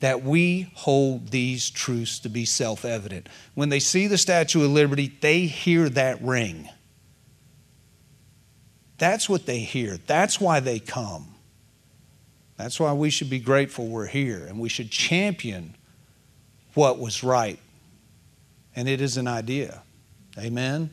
that 0.03 0.21
we 0.21 0.69
hold 0.73 1.29
these 1.29 1.69
truths 1.69 2.19
to 2.19 2.27
be 2.27 2.43
self 2.43 2.83
evident. 2.83 3.29
When 3.53 3.69
they 3.69 3.79
see 3.79 4.07
the 4.07 4.17
Statue 4.17 4.65
of 4.65 4.69
Liberty, 4.69 5.17
they 5.21 5.45
hear 5.45 5.87
that 5.87 6.21
ring. 6.21 6.67
That's 8.97 9.29
what 9.29 9.45
they 9.45 9.59
hear. 9.59 9.95
That's 10.05 10.41
why 10.41 10.59
they 10.59 10.79
come. 10.79 11.35
That's 12.57 12.81
why 12.81 12.91
we 12.91 13.11
should 13.11 13.29
be 13.29 13.39
grateful 13.39 13.87
we're 13.87 14.07
here 14.07 14.45
and 14.45 14.59
we 14.59 14.67
should 14.67 14.91
champion 14.91 15.73
what 16.73 16.99
was 16.99 17.23
right. 17.23 17.59
And 18.75 18.89
it 18.89 18.99
is 18.99 19.15
an 19.15 19.29
idea. 19.29 19.83
Amen? 20.37 20.89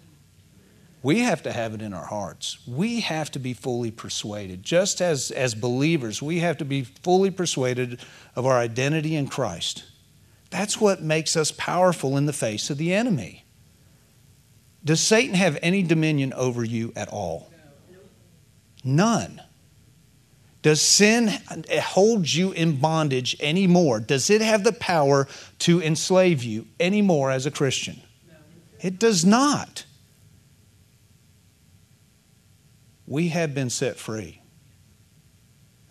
We 1.03 1.21
have 1.21 1.43
to 1.45 1.53
have 1.53 1.73
it 1.73 1.81
in 1.81 1.95
our 1.95 2.05
hearts. 2.05 2.59
We 2.67 3.01
have 3.01 3.31
to 3.33 3.39
be 3.39 3.55
fully 3.55 3.91
persuaded. 3.91 4.63
Just 4.63 5.01
as, 5.01 5.31
as 5.31 5.55
believers, 5.55 6.21
we 6.21 6.41
have 6.41 6.59
to 6.59 6.65
be 6.65 6.83
fully 6.83 7.31
persuaded 7.31 8.01
of 8.37 8.45
our 8.45 8.59
identity 8.59 9.17
in 9.17 9.27
Christ. 9.27 9.85
That's 10.51 10.81
what 10.81 11.03
makes 11.03 11.37
us 11.37 11.53
powerful 11.53 12.17
in 12.17 12.27
the 12.27 12.33
face 12.33 12.69
of 12.69 12.77
the 12.77 12.93
enemy. 12.93 13.45
Does 14.85 15.01
Satan 15.01 15.35
have 15.35 15.59
any 15.63 15.83
dominion 15.83 16.33
over 16.35 16.65
you 16.65 16.93
at 16.97 17.09
all? 17.09 17.51
None. 18.85 19.41
Does 20.63 20.83
sin 20.83 21.33
hold 21.83 22.31
you 22.31 22.53
in 22.53 22.79
bondage 22.79 23.37
anymore? 23.41 24.01
Does 24.01 24.29
it 24.29 24.43
have 24.43 24.65
the 24.65 24.73
power 24.73 25.27
to 25.61 25.83
enslave 25.83 26.43
you 26.43 26.67
anymore 26.79 27.31
as 27.31 27.47
a 27.47 27.51
Christian? 27.51 28.03
It 28.81 28.99
does 28.99 29.25
not. 29.25 29.85
We 33.11 33.29
have 33.29 33.53
been 33.53 33.69
set 33.69 33.99
free. 33.99 34.41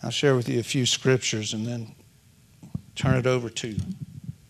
I'll 0.01 0.09
share 0.09 0.35
with 0.35 0.47
you 0.47 0.59
a 0.59 0.63
few 0.63 0.85
scriptures 0.85 1.53
and 1.53 1.67
then 1.67 1.93
turn 2.95 3.17
it 3.17 3.27
over 3.27 3.49
to 3.49 3.75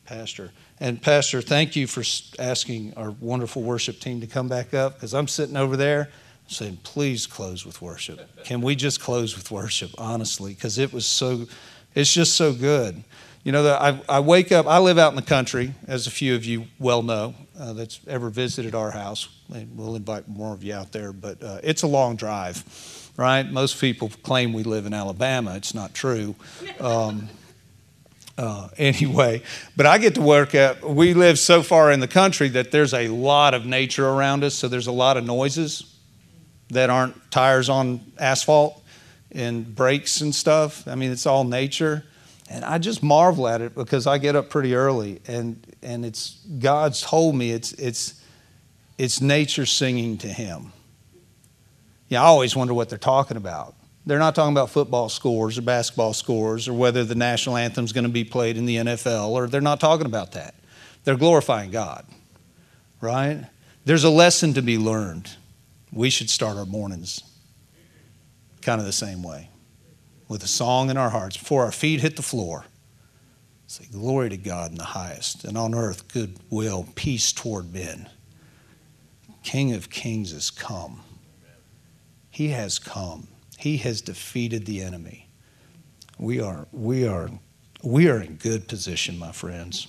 Pastor. 0.05 0.51
And 0.79 1.01
Pastor, 1.01 1.41
thank 1.41 1.75
you 1.75 1.87
for 1.87 2.03
asking 2.37 2.93
our 2.95 3.09
wonderful 3.09 3.63
worship 3.63 3.99
team 3.99 4.21
to 4.21 4.27
come 4.27 4.47
back 4.47 4.75
up 4.75 4.93
because 4.93 5.15
I'm 5.15 5.27
sitting 5.27 5.57
over 5.57 5.75
there 5.75 6.11
saying, 6.47 6.77
please 6.83 7.25
close 7.25 7.65
with 7.65 7.81
worship. 7.81 8.43
Can 8.43 8.61
we 8.61 8.75
just 8.75 9.01
close 9.01 9.35
with 9.35 9.49
worship, 9.49 9.89
honestly? 9.97 10.53
Because 10.53 10.77
it 10.77 10.93
was 10.93 11.07
so, 11.07 11.47
it's 11.95 12.13
just 12.13 12.35
so 12.35 12.53
good. 12.53 13.03
You 13.43 13.53
know, 13.53 13.65
I, 13.73 14.01
I 14.09 14.19
wake 14.19 14.51
up, 14.51 14.67
I 14.67 14.79
live 14.79 14.97
out 14.97 15.11
in 15.11 15.15
the 15.15 15.21
country, 15.21 15.73
as 15.87 16.07
a 16.07 16.11
few 16.11 16.35
of 16.35 16.43
you 16.43 16.67
well 16.77 17.01
know 17.01 17.35
uh, 17.57 17.71
that's 17.71 18.01
ever 18.05 18.29
visited 18.29 18.75
our 18.75 18.91
house. 18.91 19.29
And 19.53 19.77
We'll 19.77 19.95
invite 19.95 20.27
more 20.27 20.53
of 20.53 20.61
you 20.61 20.73
out 20.73 20.91
there, 20.91 21.13
but 21.13 21.41
uh, 21.41 21.59
it's 21.63 21.83
a 21.83 21.87
long 21.87 22.17
drive, 22.17 22.63
right? 23.15 23.49
Most 23.49 23.79
people 23.79 24.11
claim 24.23 24.51
we 24.51 24.63
live 24.63 24.85
in 24.85 24.93
Alabama. 24.93 25.55
It's 25.55 25.73
not 25.73 25.93
true. 25.93 26.35
Um, 26.81 27.29
uh, 28.37 28.69
anyway, 28.77 29.41
but 29.77 29.85
I 29.85 29.99
get 29.99 30.15
to 30.15 30.21
work 30.21 30.53
at, 30.53 30.83
we 30.83 31.13
live 31.13 31.39
so 31.39 31.63
far 31.63 31.93
in 31.93 32.01
the 32.01 32.07
country 32.09 32.49
that 32.49 32.71
there's 32.71 32.93
a 32.93 33.07
lot 33.07 33.53
of 33.53 33.65
nature 33.65 34.07
around 34.07 34.43
us, 34.43 34.53
so 34.53 34.67
there's 34.67 34.87
a 34.87 34.91
lot 34.91 35.15
of 35.15 35.25
noises 35.25 35.95
that 36.71 36.89
aren't 36.89 37.31
tires 37.31 37.69
on 37.69 38.01
asphalt 38.17 38.83
and 39.31 39.75
brakes 39.75 40.19
and 40.19 40.35
stuff. 40.35 40.85
I 40.89 40.95
mean, 40.95 41.11
it's 41.11 41.25
all 41.25 41.45
nature. 41.45 42.03
And 42.49 42.65
I 42.65 42.79
just 42.79 43.03
marvel 43.03 43.47
at 43.47 43.61
it 43.61 43.75
because 43.75 44.07
I 44.07 44.17
get 44.17 44.35
up 44.35 44.49
pretty 44.49 44.73
early 44.73 45.21
and, 45.27 45.63
and 45.83 46.03
it's 46.03 46.39
God's 46.59 47.01
told 47.01 47.35
me 47.35 47.51
it's, 47.51 47.73
it's, 47.73 48.21
it's 48.97 49.21
nature 49.21 49.67
singing 49.67 50.17
to 50.19 50.27
Him. 50.27 50.73
Yeah, 52.07 52.23
I 52.23 52.25
always 52.25 52.55
wonder 52.55 52.73
what 52.73 52.89
they're 52.89 52.97
talking 52.97 53.37
about. 53.37 53.75
They're 54.07 54.17
not 54.17 54.33
talking 54.33 54.53
about 54.53 54.71
football 54.71 55.09
scores 55.09 55.59
or 55.59 55.61
basketball 55.61 56.13
scores 56.13 56.67
or 56.67 56.73
whether 56.73 57.03
the 57.03 57.13
national 57.13 57.55
anthem 57.55 57.85
is 57.85 57.93
going 57.93 58.05
to 58.05 58.09
be 58.09 58.23
played 58.23 58.57
in 58.57 58.65
the 58.65 58.77
NFL, 58.77 59.29
or 59.29 59.45
they're 59.45 59.61
not 59.61 59.79
talking 59.79 60.07
about 60.07 60.31
that. 60.31 60.55
They're 61.03 61.17
glorifying 61.17 61.69
God, 61.69 62.07
right? 62.99 63.45
There's 63.85 64.03
a 64.03 64.09
lesson 64.09 64.55
to 64.55 64.63
be 64.63 64.79
learned. 64.79 65.29
We 65.91 66.09
should 66.09 66.29
start 66.31 66.57
our 66.57 66.65
mornings 66.65 67.23
kind 68.61 68.79
of 68.79 68.87
the 68.87 68.93
same 68.93 69.21
way 69.21 69.49
with 70.29 70.43
a 70.43 70.47
song 70.47 70.89
in 70.89 70.95
our 70.95 71.09
hearts 71.09 71.35
before 71.35 71.65
our 71.65 71.71
feet 71.71 71.99
hit 71.99 72.15
the 72.15 72.21
floor. 72.21 72.63
Say, 73.67 73.85
Glory 73.91 74.29
to 74.29 74.37
God 74.37 74.71
in 74.71 74.77
the 74.77 74.83
highest, 74.83 75.43
and 75.43 75.57
on 75.57 75.75
earth, 75.75 76.07
goodwill, 76.07 76.87
peace 76.95 77.33
toward 77.33 77.73
men. 77.73 78.07
King 79.43 79.73
of 79.73 79.89
kings 79.89 80.31
has 80.31 80.49
come. 80.49 81.01
He 82.29 82.49
has 82.49 82.79
come. 82.79 83.27
He 83.57 83.77
has 83.77 84.01
defeated 84.01 84.65
the 84.65 84.81
enemy. 84.81 85.27
We 86.17 86.39
are, 86.39 86.67
we 86.71 87.07
are, 87.07 87.29
we 87.83 88.09
are 88.09 88.21
in 88.21 88.35
good 88.35 88.67
position, 88.67 89.17
my 89.17 89.31
friends. 89.31 89.87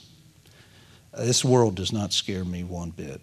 This 1.16 1.44
world 1.44 1.74
does 1.74 1.92
not 1.92 2.12
scare 2.12 2.44
me 2.44 2.64
one 2.64 2.90
bit. 2.90 3.20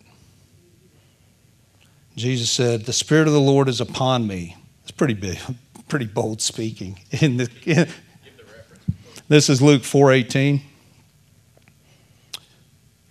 Jesus 2.16 2.52
said, 2.52 2.86
The 2.86 2.94
Spirit 2.94 3.28
of 3.28 3.34
the 3.34 3.40
Lord 3.40 3.70
is 3.70 3.80
upon 3.82 4.28
me. 4.28 4.56
It's 4.84 4.92
pretty 4.92 5.14
big, 5.14 5.40
pretty 5.88 6.06
bold 6.06 6.42
speaking. 6.42 7.00
In 7.22 7.38
the, 7.38 7.50
in, 7.66 7.88
this 9.28 9.50
is 9.50 9.62
Luke 9.62 9.84
4:18. 9.84 10.62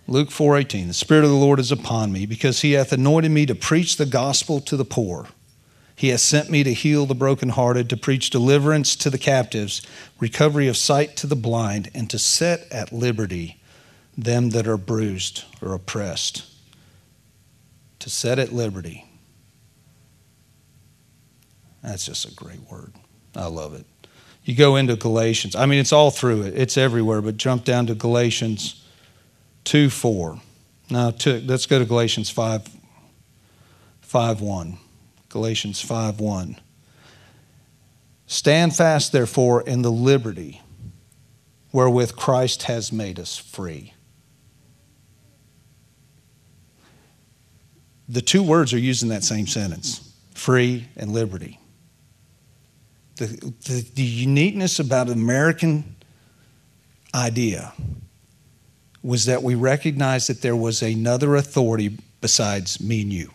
Luke 0.07 0.29
4:18 0.29 0.87
The 0.87 0.93
spirit 0.93 1.25
of 1.25 1.29
the 1.29 1.35
Lord 1.35 1.59
is 1.59 1.71
upon 1.71 2.11
me 2.11 2.25
because 2.25 2.61
he 2.61 2.71
hath 2.73 2.93
anointed 2.93 3.31
me 3.31 3.45
to 3.45 3.55
preach 3.55 3.97
the 3.97 4.05
gospel 4.05 4.61
to 4.61 4.77
the 4.77 4.85
poor. 4.85 5.27
He 5.95 6.09
has 6.09 6.21
sent 6.21 6.49
me 6.49 6.63
to 6.63 6.73
heal 6.73 7.07
the 7.07 7.15
brokenhearted, 7.15 7.89
to 7.89 7.97
preach 7.97 8.29
deliverance 8.29 8.95
to 8.97 9.09
the 9.09 9.17
captives, 9.17 9.81
recovery 10.19 10.67
of 10.67 10.77
sight 10.77 11.15
to 11.17 11.27
the 11.27 11.35
blind, 11.35 11.89
and 11.95 12.07
to 12.11 12.19
set 12.19 12.71
at 12.71 12.93
liberty 12.93 13.59
them 14.15 14.51
that 14.51 14.67
are 14.67 14.77
bruised 14.77 15.43
or 15.59 15.73
oppressed. 15.73 16.45
To 17.99 18.11
set 18.11 18.37
at 18.37 18.53
liberty. 18.53 19.06
That's 21.83 22.05
just 22.05 22.25
a 22.25 22.33
great 22.33 22.61
word. 22.69 22.93
I 23.35 23.47
love 23.47 23.73
it. 23.73 23.85
You 24.43 24.55
go 24.55 24.77
into 24.77 24.95
Galatians. 24.95 25.55
I 25.55 25.65
mean, 25.65 25.79
it's 25.79 25.91
all 25.91 26.11
through 26.11 26.43
it, 26.43 26.57
it's 26.57 26.77
everywhere, 26.77 27.21
but 27.21 27.37
jump 27.37 27.65
down 27.65 27.87
to 27.87 27.95
Galatians 27.95 28.83
2 29.65 29.89
4. 29.89 30.39
Now, 30.89 31.11
to, 31.11 31.41
let's 31.41 31.65
go 31.65 31.79
to 31.79 31.85
Galatians 31.85 32.29
5, 32.29 32.69
5 34.01 34.41
1. 34.41 34.77
Galatians 35.29 35.81
5 35.81 36.19
1. 36.19 36.59
Stand 38.25 38.75
fast, 38.75 39.11
therefore, 39.11 39.61
in 39.61 39.81
the 39.81 39.91
liberty 39.91 40.61
wherewith 41.71 42.15
Christ 42.15 42.63
has 42.63 42.91
made 42.91 43.19
us 43.19 43.37
free. 43.37 43.93
The 48.09 48.21
two 48.21 48.41
words 48.41 48.73
are 48.73 48.79
used 48.79 49.03
in 49.03 49.09
that 49.09 49.23
same 49.23 49.47
sentence 49.47 50.03
free 50.33 50.87
and 50.95 51.11
liberty. 51.11 51.59
The, 53.17 53.27
the, 53.65 53.85
the 53.95 54.03
uniqueness 54.03 54.79
about 54.79 55.09
American 55.09 55.95
idea 57.13 57.73
was 59.01 59.25
that 59.25 59.41
we 59.43 59.55
recognized 59.55 60.29
that 60.29 60.41
there 60.41 60.55
was 60.55 60.81
another 60.81 61.35
authority 61.35 61.97
besides 62.21 62.81
me 62.81 63.01
and 63.01 63.13
you. 63.13 63.31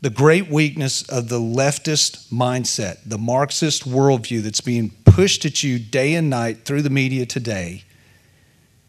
The 0.00 0.10
great 0.10 0.48
weakness 0.50 1.02
of 1.08 1.28
the 1.28 1.38
leftist 1.38 2.28
mindset, 2.32 2.98
the 3.06 3.18
Marxist 3.18 3.88
worldview 3.88 4.42
that's 4.42 4.60
being 4.60 4.90
pushed 5.04 5.44
at 5.44 5.62
you 5.62 5.78
day 5.78 6.14
and 6.14 6.28
night 6.28 6.64
through 6.64 6.82
the 6.82 6.90
media 6.90 7.24
today, 7.24 7.84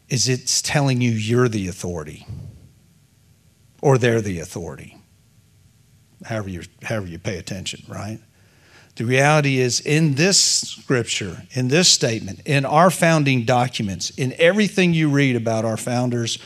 is 0.08 0.28
it's 0.28 0.60
telling 0.60 1.00
you 1.00 1.12
you're 1.12 1.48
the 1.48 1.68
authority 1.68 2.26
or 3.80 3.96
they're 3.96 4.20
the 4.20 4.40
authority. 4.40 4.96
However 6.24 6.48
you, 6.48 6.62
however 6.82 7.06
you 7.06 7.18
pay 7.18 7.38
attention, 7.38 7.84
right? 7.86 8.18
The 8.96 9.04
reality 9.04 9.58
is, 9.58 9.80
in 9.80 10.14
this 10.14 10.40
scripture, 10.40 11.42
in 11.50 11.68
this 11.68 11.88
statement, 11.88 12.40
in 12.44 12.64
our 12.64 12.90
founding 12.90 13.44
documents, 13.44 14.10
in 14.10 14.34
everything 14.38 14.94
you 14.94 15.10
read 15.10 15.34
about 15.34 15.64
our 15.64 15.76
founders 15.76 16.38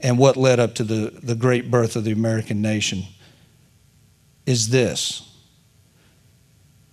and 0.00 0.18
what 0.18 0.36
led 0.36 0.58
up 0.58 0.74
to 0.76 0.84
the, 0.84 1.12
the 1.22 1.36
great 1.36 1.70
birth 1.70 1.94
of 1.94 2.04
the 2.04 2.10
American 2.10 2.60
nation, 2.60 3.04
is 4.44 4.70
this 4.70 5.30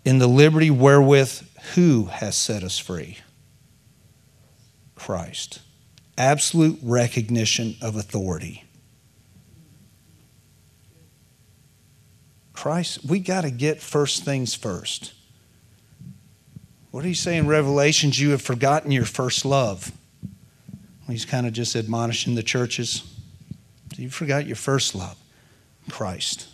In 0.05 0.19
the 0.19 0.27
liberty 0.27 0.69
wherewith 0.69 1.41
who 1.73 2.05
has 2.05 2.35
set 2.35 2.63
us 2.63 2.77
free? 2.77 3.17
Christ. 4.95 5.61
Absolute 6.17 6.77
recognition 6.83 7.75
of 7.81 7.95
authority. 7.95 8.65
Christ, 12.61 13.03
we 13.03 13.19
got 13.19 13.41
to 13.41 13.49
get 13.49 13.81
first 13.81 14.23
things 14.23 14.53
first. 14.53 15.13
What 16.91 17.01
do 17.01 17.07
you 17.07 17.15
say 17.15 17.37
in 17.37 17.47
Revelations? 17.47 18.19
You 18.19 18.29
have 18.29 18.41
forgotten 18.43 18.91
your 18.91 19.05
first 19.05 19.45
love. 19.45 19.91
He's 21.07 21.25
kind 21.25 21.47
of 21.47 21.53
just 21.53 21.75
admonishing 21.75 22.35
the 22.35 22.43
churches. 22.43 23.01
You 23.97 24.11
forgot 24.11 24.45
your 24.45 24.57
first 24.57 24.93
love, 24.93 25.17
Christ. 25.89 26.49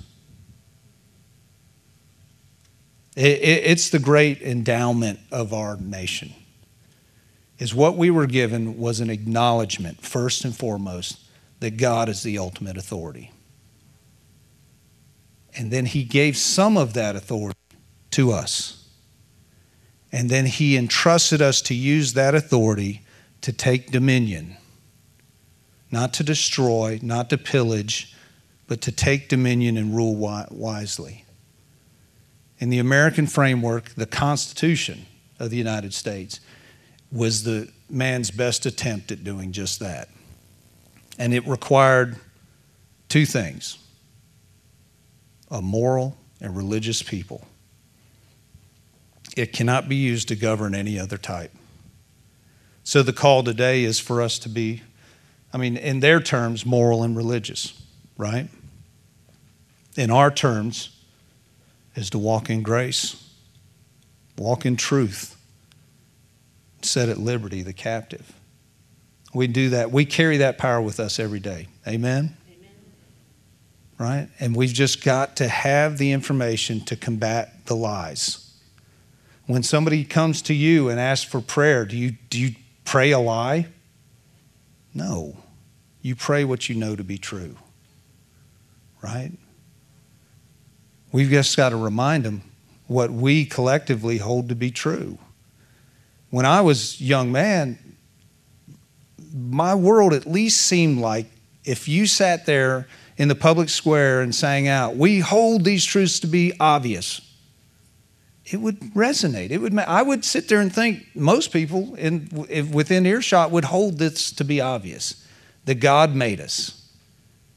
it's 3.18 3.90
the 3.90 4.00
great 4.00 4.42
endowment 4.42 5.20
of 5.30 5.54
our 5.54 5.76
nation. 5.76 6.34
Is 7.60 7.76
what 7.76 7.98
we 7.98 8.12
were 8.12 8.28
given 8.28 8.78
was 8.78 9.02
an 9.02 9.10
acknowledgement, 9.10 10.06
first 10.06 10.46
and 10.46 10.56
foremost, 10.56 11.20
that 11.60 11.76
God 11.76 12.08
is 12.08 12.24
the 12.24 12.38
ultimate 12.38 12.78
authority. 12.78 13.34
And 15.58 15.72
then 15.72 15.88
he 15.88 16.04
gave 16.04 16.38
some 16.38 16.78
of 16.78 16.94
that 16.94 17.16
authority 17.16 17.58
to 18.12 18.32
us. 18.32 18.88
And 20.12 20.30
then 20.30 20.46
he 20.46 20.78
entrusted 20.78 21.42
us 21.42 21.62
to 21.64 21.74
use 21.74 22.14
that 22.14 22.36
authority 22.36 23.02
to 23.42 23.52
take 23.52 23.92
dominion, 23.92 24.56
not 25.92 26.14
to 26.14 26.24
destroy, 26.24 27.00
not 27.02 27.30
to 27.32 27.38
pillage, 27.38 28.16
but 28.68 28.82
to 28.82 28.92
take 28.92 29.30
dominion 29.30 29.78
and 29.78 29.96
rule 29.96 30.16
wisely. 30.16 31.26
In 32.60 32.70
the 32.70 32.80
American 32.80 33.28
framework, 33.28 33.90
the 33.90 34.06
Constitution 34.06 35.06
of 35.40 35.50
the 35.50 35.58
United 35.58 35.94
States 35.94 36.40
was 37.12 37.44
the 37.44 37.72
man's 37.90 38.32
best 38.32 38.66
attempt 38.66 39.12
at 39.12 39.24
doing 39.24 39.52
just 39.52 39.80
that. 39.80 40.10
And 41.18 41.34
it 41.34 41.48
required 41.48 42.18
two 43.10 43.26
things 43.26 43.80
a 45.50 45.62
moral 45.62 46.18
and 46.42 46.56
religious 46.56 47.02
people. 47.02 47.46
It 49.36 49.54
cannot 49.54 49.88
be 49.88 49.96
used 49.96 50.28
to 50.30 50.36
govern 50.36 50.74
any 50.74 51.00
other 51.00 51.18
type. 51.18 51.52
So 52.84 53.04
the 53.04 53.14
call 53.14 53.44
today 53.44 53.84
is 53.84 54.00
for 54.00 54.22
us 54.22 54.40
to 54.40 54.50
be, 54.50 54.82
I 55.54 55.58
mean, 55.58 55.78
in 55.78 56.00
their 56.00 56.20
terms, 56.20 56.66
moral 56.66 57.04
and 57.04 57.16
religious, 57.16 57.80
right? 58.18 58.48
In 59.96 60.10
our 60.10 60.32
terms, 60.32 60.90
is 61.96 62.12
to 62.12 62.20
walk 62.20 62.50
in 62.50 62.62
grace, 62.62 63.28
walk 64.38 64.66
in 64.66 64.76
truth, 64.76 65.36
set 66.82 67.10
at 67.10 67.18
liberty 67.18 67.64
the 67.64 67.74
captive. 67.74 68.34
We 69.34 69.48
do 69.48 69.70
that. 69.70 69.92
We 69.92 70.06
carry 70.06 70.38
that 70.38 70.58
power 70.58 70.80
with 70.80 71.00
us 71.00 71.20
every 71.20 71.40
day. 71.40 71.68
Amen? 71.88 72.38
Right? 74.00 74.30
And 74.40 74.56
we've 74.56 74.74
just 74.74 75.04
got 75.04 75.36
to 75.38 75.48
have 75.48 75.98
the 75.98 76.12
information 76.12 76.82
to 76.86 76.96
combat 76.96 77.66
the 77.66 77.76
lies. 77.76 78.44
When 79.46 79.64
somebody 79.64 80.04
comes 80.04 80.42
to 80.44 80.54
you 80.54 80.90
and 80.90 81.00
asks 81.00 81.30
for 81.30 81.42
prayer, 81.42 81.86
do 81.86 81.98
you, 81.98 82.12
do 82.30 82.40
you 82.40 82.56
pray 82.86 83.12
a 83.12 83.20
lie? 83.20 83.68
No. 84.94 85.38
You 86.02 86.16
pray 86.16 86.44
what 86.44 86.70
you 86.70 86.76
know 86.76 86.96
to 86.96 87.04
be 87.04 87.18
true, 87.18 87.56
right? 89.02 89.32
We've 91.12 91.30
just 91.30 91.58
got 91.58 91.70
to 91.70 91.78
remind 91.78 92.24
them 92.24 92.44
what 92.88 93.12
we 93.12 93.46
collectively 93.46 94.18
hold 94.18 94.50
to 94.50 94.56
be 94.56 94.72
true. 94.72 95.18
When 96.30 96.46
I 96.46 96.62
was 96.62 97.00
young 97.02 97.32
man, 97.32 97.78
my 99.34 99.76
world 99.76 100.14
at 100.14 100.26
least 100.26 100.62
seemed 100.62 101.00
like 101.00 101.28
if 101.64 101.88
you 101.88 102.06
sat 102.06 102.46
there 102.46 102.88
in 103.18 103.28
the 103.28 103.36
public 103.36 103.70
square 103.70 104.22
and 104.22 104.34
sang 104.34 104.68
out, 104.68 104.96
We 104.96 105.20
hold 105.20 105.64
these 105.64 105.84
truths 105.84 106.20
to 106.22 106.28
be 106.28 106.54
obvious, 106.60 107.22
it 108.46 108.62
would 108.62 108.80
resonate. 108.94 109.52
It 109.52 109.58
would. 109.58 109.78
I 109.78 110.02
would 110.02 110.24
sit 110.24 110.48
there 110.48 110.62
and 110.62 110.74
think 110.74 111.06
most 111.14 111.52
people 111.52 111.96
in, 111.96 112.30
within 112.72 113.06
earshot 113.06 113.52
would 113.52 113.66
hold 113.66 113.98
this 113.98 114.32
to 114.32 114.46
be 114.46 114.62
obvious 114.62 115.28
that 115.66 115.76
God 115.76 116.16
made 116.16 116.40
us, 116.40 116.90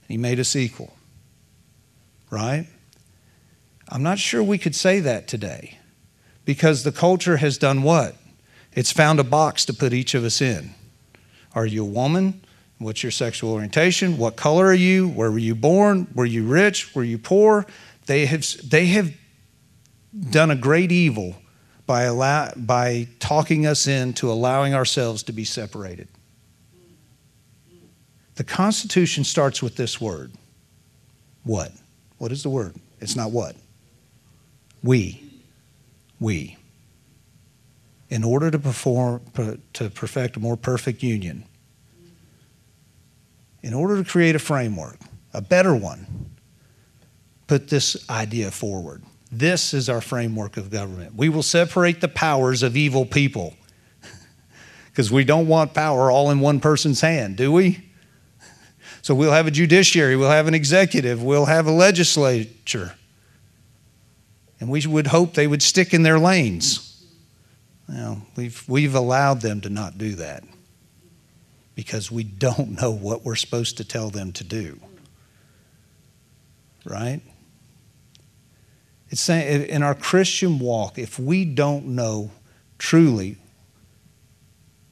He 0.08 0.16
made 0.16 0.40
us 0.40 0.56
equal. 0.56 0.96
Right? 2.28 2.66
I'm 3.88 4.02
not 4.02 4.18
sure 4.18 4.42
we 4.42 4.58
could 4.58 4.74
say 4.74 5.00
that 5.00 5.28
today 5.28 5.78
because 6.44 6.82
the 6.82 6.92
culture 6.92 7.36
has 7.36 7.58
done 7.58 7.82
what? 7.82 8.16
It's 8.72 8.92
found 8.92 9.18
a 9.18 9.24
box 9.24 9.64
to 9.66 9.74
put 9.74 9.92
each 9.92 10.14
of 10.14 10.24
us 10.24 10.40
in. 10.40 10.74
Are 11.54 11.66
you 11.66 11.82
a 11.82 11.88
woman? 11.88 12.44
What's 12.80 13.02
your 13.02 13.12
sexual 13.12 13.52
orientation? 13.52 14.16
What 14.16 14.36
color 14.36 14.64
are 14.64 14.74
you? 14.74 15.10
Where 15.10 15.30
were 15.30 15.38
you 15.38 15.54
born? 15.54 16.06
Were 16.14 16.24
you 16.24 16.46
rich? 16.46 16.94
Were 16.94 17.04
you 17.04 17.18
poor? 17.18 17.66
They 18.06 18.24
have, 18.24 18.46
they 18.64 18.86
have 18.86 19.12
done 20.30 20.50
a 20.50 20.56
great 20.56 20.90
evil 20.90 21.36
by, 21.84 22.04
allow, 22.04 22.52
by 22.56 23.06
talking 23.18 23.66
us 23.66 23.86
into 23.86 24.32
allowing 24.32 24.72
ourselves 24.72 25.22
to 25.24 25.32
be 25.32 25.44
separated. 25.44 26.08
The 28.36 28.44
Constitution 28.44 29.24
starts 29.24 29.62
with 29.62 29.76
this 29.76 30.00
word. 30.00 30.32
What? 31.44 31.72
What 32.16 32.32
is 32.32 32.42
the 32.42 32.48
word? 32.48 32.76
It's 32.98 33.14
not 33.14 33.30
what. 33.30 33.56
We. 34.82 35.22
We. 36.18 36.56
In 38.08 38.24
order 38.24 38.50
to 38.50 38.58
perform 38.58 39.20
to 39.74 39.90
perfect 39.90 40.38
a 40.38 40.40
more 40.40 40.56
perfect 40.56 41.02
union, 41.02 41.44
in 43.62 43.74
order 43.74 44.02
to 44.02 44.08
create 44.08 44.34
a 44.34 44.38
framework, 44.38 44.98
a 45.34 45.40
better 45.40 45.74
one, 45.74 46.30
put 47.46 47.68
this 47.68 48.08
idea 48.08 48.50
forward. 48.50 49.02
This 49.30 49.74
is 49.74 49.88
our 49.88 50.00
framework 50.00 50.56
of 50.56 50.70
government. 50.70 51.14
We 51.14 51.28
will 51.28 51.42
separate 51.42 52.00
the 52.00 52.08
powers 52.08 52.62
of 52.62 52.76
evil 52.76 53.04
people 53.04 53.54
because 54.90 55.10
we 55.12 55.24
don't 55.24 55.46
want 55.46 55.74
power 55.74 56.10
all 56.10 56.30
in 56.30 56.40
one 56.40 56.60
person's 56.60 57.00
hand, 57.00 57.36
do 57.36 57.52
we? 57.52 57.86
So 59.02 59.14
we'll 59.14 59.32
have 59.32 59.46
a 59.46 59.50
judiciary, 59.50 60.16
we'll 60.16 60.30
have 60.30 60.46
an 60.46 60.54
executive, 60.54 61.22
we'll 61.22 61.46
have 61.46 61.66
a 61.66 61.70
legislature. 61.70 62.94
And 64.58 64.68
we 64.68 64.86
would 64.86 65.06
hope 65.06 65.32
they 65.34 65.46
would 65.46 65.62
stick 65.62 65.94
in 65.94 66.02
their 66.02 66.18
lanes. 66.18 67.02
Well, 67.88 68.22
we've, 68.36 68.62
we've 68.68 68.94
allowed 68.94 69.40
them 69.40 69.62
to 69.62 69.70
not 69.70 69.96
do 69.96 70.16
that 70.16 70.44
because 71.80 72.10
we 72.10 72.22
don't 72.22 72.78
know 72.78 72.90
what 72.90 73.24
we're 73.24 73.34
supposed 73.34 73.78
to 73.78 73.84
tell 73.84 74.10
them 74.10 74.32
to 74.32 74.44
do. 74.44 74.78
Right? 76.84 77.22
It's 79.08 79.22
saying 79.22 79.66
in 79.66 79.82
our 79.82 79.94
Christian 79.94 80.58
walk, 80.58 80.98
if 80.98 81.18
we 81.18 81.46
don't 81.46 81.86
know 81.86 82.32
truly 82.76 83.38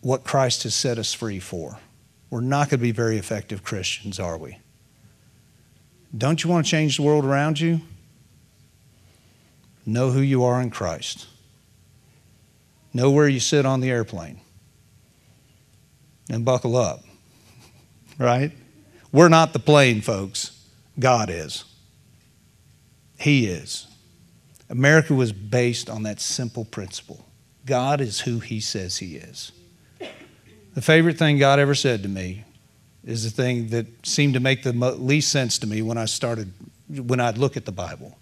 what 0.00 0.24
Christ 0.24 0.62
has 0.62 0.74
set 0.74 0.96
us 0.96 1.12
free 1.12 1.38
for, 1.40 1.78
we're 2.30 2.40
not 2.40 2.70
going 2.70 2.78
to 2.80 2.82
be 2.82 2.90
very 2.90 3.18
effective 3.18 3.62
Christians, 3.62 4.18
are 4.18 4.38
we? 4.38 4.56
Don't 6.16 6.42
you 6.42 6.48
want 6.48 6.64
to 6.64 6.70
change 6.70 6.96
the 6.96 7.02
world 7.02 7.26
around 7.26 7.60
you? 7.60 7.82
Know 9.84 10.10
who 10.10 10.20
you 10.20 10.42
are 10.42 10.58
in 10.62 10.70
Christ. 10.70 11.26
Know 12.94 13.10
where 13.10 13.28
you 13.28 13.40
sit 13.40 13.66
on 13.66 13.82
the 13.82 13.90
airplane. 13.90 14.40
And 16.28 16.44
buckle 16.44 16.76
up. 16.76 17.04
Right? 18.18 18.52
We're 19.12 19.28
not 19.28 19.52
the 19.52 19.58
plane, 19.58 20.00
folks. 20.00 20.66
God 20.98 21.30
is. 21.30 21.64
He 23.18 23.46
is. 23.46 23.86
America 24.70 25.14
was 25.14 25.32
based 25.32 25.88
on 25.88 26.02
that 26.02 26.20
simple 26.20 26.64
principle 26.64 27.24
God 27.64 28.00
is 28.00 28.20
who 28.20 28.38
He 28.40 28.60
says 28.60 28.96
He 28.96 29.16
is. 29.16 29.52
The 30.74 30.82
favorite 30.82 31.18
thing 31.18 31.38
God 31.38 31.58
ever 31.58 31.74
said 31.74 32.02
to 32.02 32.08
me 32.08 32.44
is 33.04 33.24
the 33.24 33.30
thing 33.30 33.68
that 33.68 34.06
seemed 34.06 34.34
to 34.34 34.40
make 34.40 34.62
the 34.62 34.72
least 34.72 35.30
sense 35.30 35.58
to 35.58 35.66
me 35.66 35.82
when 35.82 35.98
I 35.98 36.06
started, 36.06 36.52
when 36.88 37.20
I'd 37.20 37.36
look 37.36 37.56
at 37.56 37.66
the 37.66 37.72
Bible. 37.72 38.18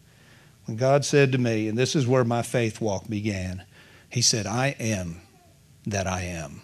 When 0.64 0.76
God 0.76 1.04
said 1.04 1.32
to 1.32 1.38
me, 1.38 1.68
and 1.68 1.78
this 1.78 1.94
is 1.94 2.08
where 2.08 2.24
my 2.24 2.42
faith 2.42 2.80
walk 2.80 3.08
began, 3.08 3.62
He 4.10 4.20
said, 4.20 4.46
I 4.46 4.74
am 4.80 5.20
that 5.86 6.08
I 6.08 6.22
am. 6.22 6.62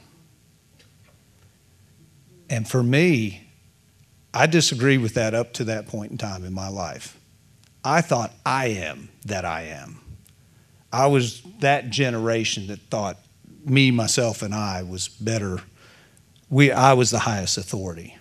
And 2.53 2.69
for 2.69 2.83
me, 2.83 3.49
I 4.35 4.47
disagree 4.47 4.99
with 4.99 5.15
that 5.15 5.33
up 5.33 5.55
to 5.55 5.65
that 5.65 5.87
point 5.87 6.13
in 6.13 6.19
time 6.19 6.45
in 6.45 6.53
my 6.53 6.69
life. 6.69 7.19
I 7.83 8.03
thought 8.03 8.31
I 8.45 8.67
am 8.67 9.09
that 9.25 9.47
I 9.47 9.63
am. 9.63 9.99
I 10.93 11.07
was 11.07 11.41
that 11.61 11.89
generation 11.89 12.67
that 12.67 12.79
thought 12.91 13.17
me, 13.65 13.91
myself, 13.91 14.43
and 14.43 14.55
I 14.55 14.83
was 14.83 15.09
better. 15.09 15.61
We, 16.51 16.71
I 16.71 16.93
was 16.93 17.11
the 17.11 17.21
highest 17.21 17.57
authority. 17.57 18.19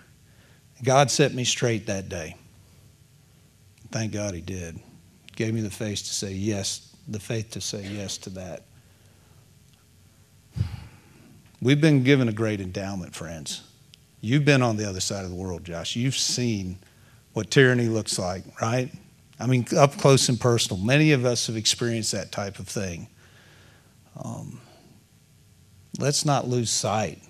God 0.82 1.10
set 1.10 1.34
me 1.34 1.44
straight 1.44 1.84
that 1.88 2.08
day. 2.08 2.34
Thank 3.90 4.12
God 4.12 4.32
He 4.32 4.40
did. 4.40 4.80
Gave 5.36 5.52
me 5.52 5.60
the 5.60 5.70
faith 5.70 5.98
to 5.98 6.14
say 6.14 6.32
yes, 6.32 6.96
the 7.06 7.20
faith 7.20 7.50
to 7.50 7.60
say 7.60 7.86
yes 7.86 8.16
to 8.16 8.30
that. 8.30 8.62
We've 11.60 11.82
been 11.82 12.02
given 12.02 12.28
a 12.28 12.32
great 12.32 12.62
endowment, 12.62 13.14
friends. 13.14 13.60
You've 14.22 14.44
been 14.44 14.62
on 14.62 14.76
the 14.76 14.88
other 14.88 15.00
side 15.00 15.24
of 15.24 15.30
the 15.30 15.36
world, 15.36 15.64
Josh. 15.64 15.96
You've 15.96 16.16
seen 16.16 16.78
what 17.32 17.50
tyranny 17.50 17.88
looks 17.88 18.20
like, 18.20 18.44
right? 18.62 18.88
I 19.40 19.46
mean, 19.46 19.66
up 19.76 19.98
close 19.98 20.28
and 20.28 20.40
personal. 20.40 20.80
Many 20.82 21.10
of 21.10 21.24
us 21.24 21.48
have 21.48 21.56
experienced 21.56 22.12
that 22.12 22.30
type 22.30 22.60
of 22.60 22.68
thing. 22.68 23.08
Um, 24.22 24.60
let's 25.98 26.24
not 26.24 26.46
lose 26.46 26.70
sight 26.70 27.20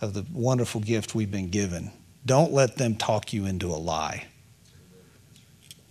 of 0.00 0.14
the 0.14 0.24
wonderful 0.32 0.80
gift 0.80 1.14
we've 1.14 1.30
been 1.30 1.50
given. 1.50 1.92
Don't 2.24 2.52
let 2.52 2.76
them 2.76 2.96
talk 2.96 3.34
you 3.34 3.44
into 3.44 3.68
a 3.68 3.76
lie. 3.76 4.24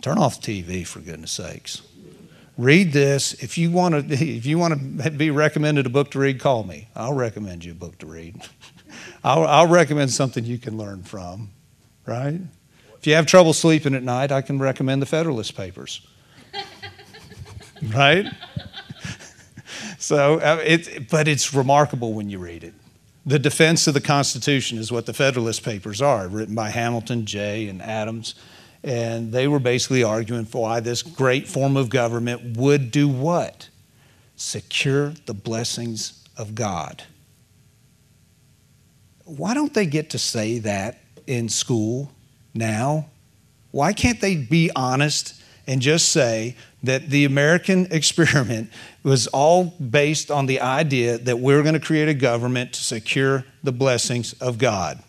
Turn 0.01 0.17
off 0.17 0.41
TV, 0.41 0.86
for 0.86 0.99
goodness 0.99 1.32
sakes. 1.32 1.84
Read 2.58 2.91
this. 2.91 3.34
If 3.34 3.60
you 3.60 3.69
want 3.69 4.10
to, 4.10 4.13
if 4.25 4.47
you 4.47 4.58
want 4.58 5.03
to 5.03 5.12
be 5.12 5.30
recommended 5.30 5.86
a 5.86 5.89
book 5.89 6.10
to 6.12 6.19
read, 6.19 6.39
call 6.39 6.63
me. 6.63 6.88
I'll 6.95 7.13
recommend 7.13 7.63
you 7.63 7.73
a 7.73 7.75
book 7.75 7.99
to 7.99 8.08
read. 8.08 8.41
I'll, 9.27 9.45
I'll 9.45 9.67
recommend 9.67 10.09
something 10.11 10.45
you 10.45 10.57
can 10.57 10.77
learn 10.77 11.03
from, 11.03 11.49
right? 12.05 12.39
If 12.97 13.05
you 13.05 13.13
have 13.15 13.25
trouble 13.25 13.51
sleeping 13.51 13.93
at 13.93 14.01
night, 14.01 14.31
I 14.31 14.41
can 14.41 14.57
recommend 14.57 15.01
the 15.01 15.05
Federalist 15.05 15.53
Papers. 15.53 16.07
right? 17.93 18.25
so, 19.99 20.39
uh, 20.39 20.61
it, 20.63 21.09
but 21.09 21.27
it's 21.27 21.53
remarkable 21.53 22.13
when 22.13 22.29
you 22.29 22.39
read 22.39 22.63
it. 22.63 22.73
The 23.25 23.37
defense 23.37 23.85
of 23.85 23.93
the 23.93 23.99
Constitution 23.99 24.77
is 24.77 24.93
what 24.93 25.05
the 25.05 25.13
Federalist 25.13 25.61
Papers 25.61 26.01
are, 26.01 26.29
written 26.29 26.55
by 26.55 26.69
Hamilton, 26.69 27.25
Jay, 27.25 27.67
and 27.67 27.81
Adams. 27.81 28.33
And 28.81 29.33
they 29.33 29.49
were 29.49 29.59
basically 29.59 30.03
arguing 30.03 30.45
for 30.45 30.61
why 30.61 30.79
this 30.79 31.01
great 31.01 31.49
form 31.49 31.75
of 31.75 31.89
government 31.89 32.55
would 32.55 32.91
do 32.91 33.09
what? 33.09 33.67
Secure 34.37 35.09
the 35.25 35.33
blessings 35.33 36.23
of 36.37 36.55
God. 36.55 37.03
Why 39.27 39.53
don't 39.53 39.73
they 39.73 39.85
get 39.85 40.11
to 40.11 40.17
say 40.17 40.59
that 40.59 40.99
in 41.27 41.49
school 41.49 42.11
now? 42.53 43.07
Why 43.71 43.91
can't 43.91 44.21
they 44.21 44.37
be 44.37 44.71
honest 44.73 45.41
and 45.67 45.81
just 45.81 46.13
say 46.13 46.55
that 46.83 47.09
the 47.09 47.25
American 47.25 47.87
experiment 47.91 48.71
was 49.03 49.27
all 49.27 49.65
based 49.65 50.31
on 50.31 50.45
the 50.45 50.61
idea 50.61 51.17
that 51.17 51.39
we're 51.39 51.61
going 51.61 51.73
to 51.73 51.79
create 51.79 52.07
a 52.07 52.13
government 52.13 52.71
to 52.73 52.81
secure 52.81 53.43
the 53.63 53.73
blessings 53.73 54.31
of 54.33 54.57
God? 54.57 55.03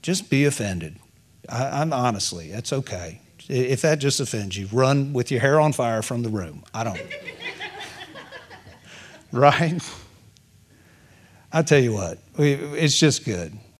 Just 0.00 0.30
be 0.30 0.46
offended. 0.46 0.96
I, 1.48 1.82
am 1.82 1.92
honestly, 1.92 2.50
that's 2.50 2.72
okay. 2.72 3.20
If 3.48 3.82
that 3.82 3.98
just 3.98 4.18
offends 4.18 4.56
you, 4.56 4.66
run 4.72 5.12
with 5.12 5.30
your 5.30 5.40
hair 5.40 5.60
on 5.60 5.72
fire 5.72 6.02
from 6.02 6.22
the 6.22 6.30
room. 6.30 6.64
I 6.74 6.84
don't. 6.84 7.00
right? 9.32 9.80
I 11.56 11.62
tell 11.62 11.78
you 11.78 11.94
what, 11.94 12.18
it's 12.36 13.00
just 13.00 13.24
good. 13.24 13.50